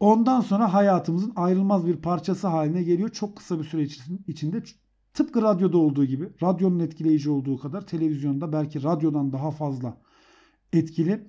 Ondan 0.00 0.40
sonra 0.40 0.74
hayatımızın 0.74 1.32
ayrılmaz 1.36 1.86
bir 1.86 1.96
parçası 1.96 2.48
haline 2.48 2.82
geliyor. 2.82 3.08
Çok 3.08 3.36
kısa 3.36 3.58
bir 3.58 3.64
süre 3.64 3.82
içi- 3.82 4.02
içinde 4.26 4.62
tıpkı 5.14 5.42
radyoda 5.42 5.78
olduğu 5.78 6.04
gibi 6.04 6.28
radyonun 6.42 6.78
etkileyici 6.78 7.30
olduğu 7.30 7.58
kadar 7.58 7.86
televizyonda 7.86 8.52
belki 8.52 8.82
radyodan 8.82 9.32
daha 9.32 9.50
fazla 9.50 9.96
etkili 10.72 11.26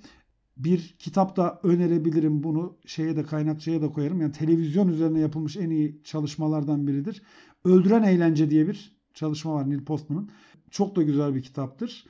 bir 0.58 0.96
kitap 1.00 1.38
da 1.38 1.60
önerebilirim 1.64 2.44
bunu 2.44 2.78
şeye 2.86 3.16
de 3.16 3.24
kaynakçaya 3.24 3.82
da 3.82 3.92
koyarım. 3.92 4.22
Yani 4.22 4.32
televizyon 4.32 4.88
üzerine 4.88 5.20
yapılmış 5.20 5.58
en 5.58 5.70
iyi 5.70 6.02
çalışmalardan 6.04 6.88
biridir. 6.88 7.24
Öldüren 7.66 8.04
Eğlence 8.04 8.50
diye 8.50 8.68
bir 8.68 8.96
çalışma 9.14 9.54
var 9.54 9.70
Neil 9.70 9.86
Postman'ın. 9.86 10.30
Çok 10.72 10.96
da 10.96 11.02
güzel 11.02 11.36
bir 11.36 11.44
kitaptır. 11.44 12.06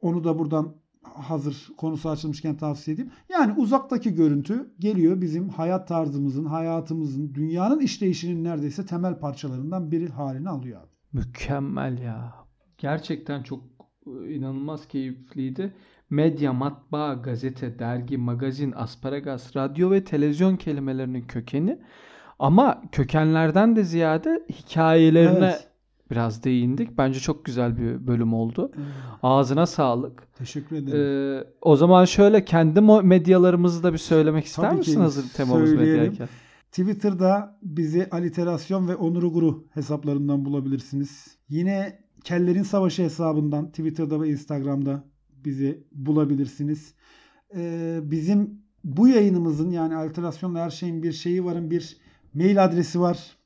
Onu 0.00 0.24
da 0.24 0.38
buradan 0.38 0.74
hazır 1.02 1.68
konusu 1.76 2.10
açılmışken 2.10 2.56
tavsiye 2.56 2.94
edeyim. 2.94 3.12
Yani 3.28 3.52
uzaktaki 3.52 4.14
görüntü 4.14 4.74
geliyor 4.78 5.20
bizim 5.20 5.48
hayat 5.48 5.88
tarzımızın, 5.88 6.44
hayatımızın, 6.44 7.34
dünyanın 7.34 7.80
işleyişinin 7.80 8.44
neredeyse 8.44 8.86
temel 8.86 9.18
parçalarından 9.18 9.90
biri 9.90 10.08
halini 10.08 10.48
alıyor. 10.48 10.80
Mükemmel 11.12 11.98
ya. 11.98 12.34
Gerçekten 12.78 13.42
çok 13.42 13.64
e, 14.06 14.34
inanılmaz 14.34 14.88
keyifliydi. 14.88 15.74
Medya, 16.12 16.52
matbaa, 16.52 17.14
gazete, 17.14 17.78
dergi, 17.78 18.18
magazin, 18.18 18.72
asparagas, 18.76 19.56
radyo 19.56 19.90
ve 19.90 20.04
televizyon 20.04 20.56
kelimelerinin 20.56 21.22
kökeni. 21.22 21.78
Ama 22.38 22.82
kökenlerden 22.92 23.76
de 23.76 23.84
ziyade 23.84 24.46
hikayelerine 24.52 25.44
Evet. 25.44 25.68
biraz 26.10 26.44
değindik. 26.44 26.98
Bence 26.98 27.20
çok 27.20 27.44
güzel 27.44 27.78
bir 27.78 28.06
bölüm 28.06 28.34
oldu. 28.34 28.72
Ağzına 29.22 29.66
sağlık. 29.66 30.34
Teşekkür 30.38 30.76
ederim. 30.76 31.40
Ee, 31.40 31.44
o 31.62 31.76
zaman 31.76 32.04
şöyle 32.04 32.44
kendi 32.44 32.80
medyalarımızı 32.80 33.82
da 33.82 33.92
bir 33.92 33.98
söylemek 33.98 34.44
ister 34.44 34.68
Tabii 34.68 34.78
misin 34.78 35.00
hazır 35.00 35.28
temamız 35.28 35.70
söyleyelim. 35.70 36.00
medyayken? 36.00 36.28
Twitter'da 36.70 37.58
bizi 37.62 38.08
aliterasyon 38.10 38.88
ve 38.88 38.96
onuru 38.96 39.32
guru 39.32 39.64
hesaplarından 39.74 40.44
bulabilirsiniz. 40.44 41.38
Yine 41.48 41.98
Kellerin 42.24 42.62
Savaşı 42.62 43.02
hesabından 43.02 43.68
Twitter'da 43.68 44.20
ve 44.20 44.28
Instagram'da 44.28 45.11
bizi 45.44 45.84
bulabilirsiniz. 45.92 46.94
Ee, 47.56 48.00
bizim 48.02 48.62
bu 48.84 49.08
yayınımızın 49.08 49.70
yani 49.70 49.96
alterasyonla 49.96 50.64
her 50.64 50.70
şeyin 50.70 51.02
bir 51.02 51.12
şeyi 51.12 51.44
varın 51.44 51.70
bir 51.70 51.96
mail 52.34 52.64
adresi 52.64 53.00
var. 53.00 53.36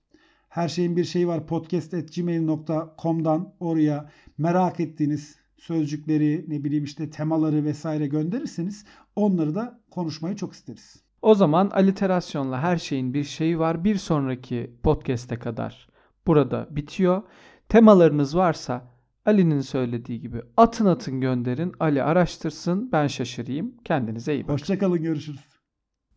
Her 0.48 0.68
şeyin 0.68 0.96
bir 0.96 1.04
şeyi 1.04 1.28
var 1.28 1.46
podcast.gmail.com'dan 1.46 3.54
oraya 3.60 4.10
merak 4.38 4.80
ettiğiniz 4.80 5.36
sözcükleri 5.58 6.44
ne 6.48 6.64
bileyim 6.64 6.84
işte 6.84 7.10
temaları 7.10 7.64
vesaire 7.64 8.06
gönderirseniz 8.06 8.84
onları 9.16 9.54
da 9.54 9.80
konuşmayı 9.90 10.36
çok 10.36 10.52
isteriz. 10.52 10.96
O 11.22 11.34
zaman 11.34 11.70
aliterasyonla 11.70 12.60
her 12.60 12.76
şeyin 12.76 13.14
bir 13.14 13.24
şeyi 13.24 13.58
var. 13.58 13.84
Bir 13.84 13.96
sonraki 13.96 14.70
podcast'e 14.82 15.38
kadar 15.38 15.88
burada 16.26 16.68
bitiyor. 16.70 17.22
Temalarınız 17.68 18.36
varsa 18.36 18.95
Ali'nin 19.26 19.60
söylediği 19.60 20.20
gibi 20.20 20.42
atın 20.56 20.86
atın 20.86 21.20
gönderin. 21.20 21.72
Ali 21.80 22.02
araştırsın. 22.02 22.92
Ben 22.92 23.06
şaşırayım. 23.06 23.74
Kendinize 23.84 24.34
iyi 24.34 24.42
bakın. 24.42 24.52
Hoşçakalın 24.52 25.02
görüşürüz. 25.02 25.40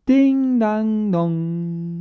Ding 0.08 0.62
dang 0.62 1.14
dong. 1.14 1.99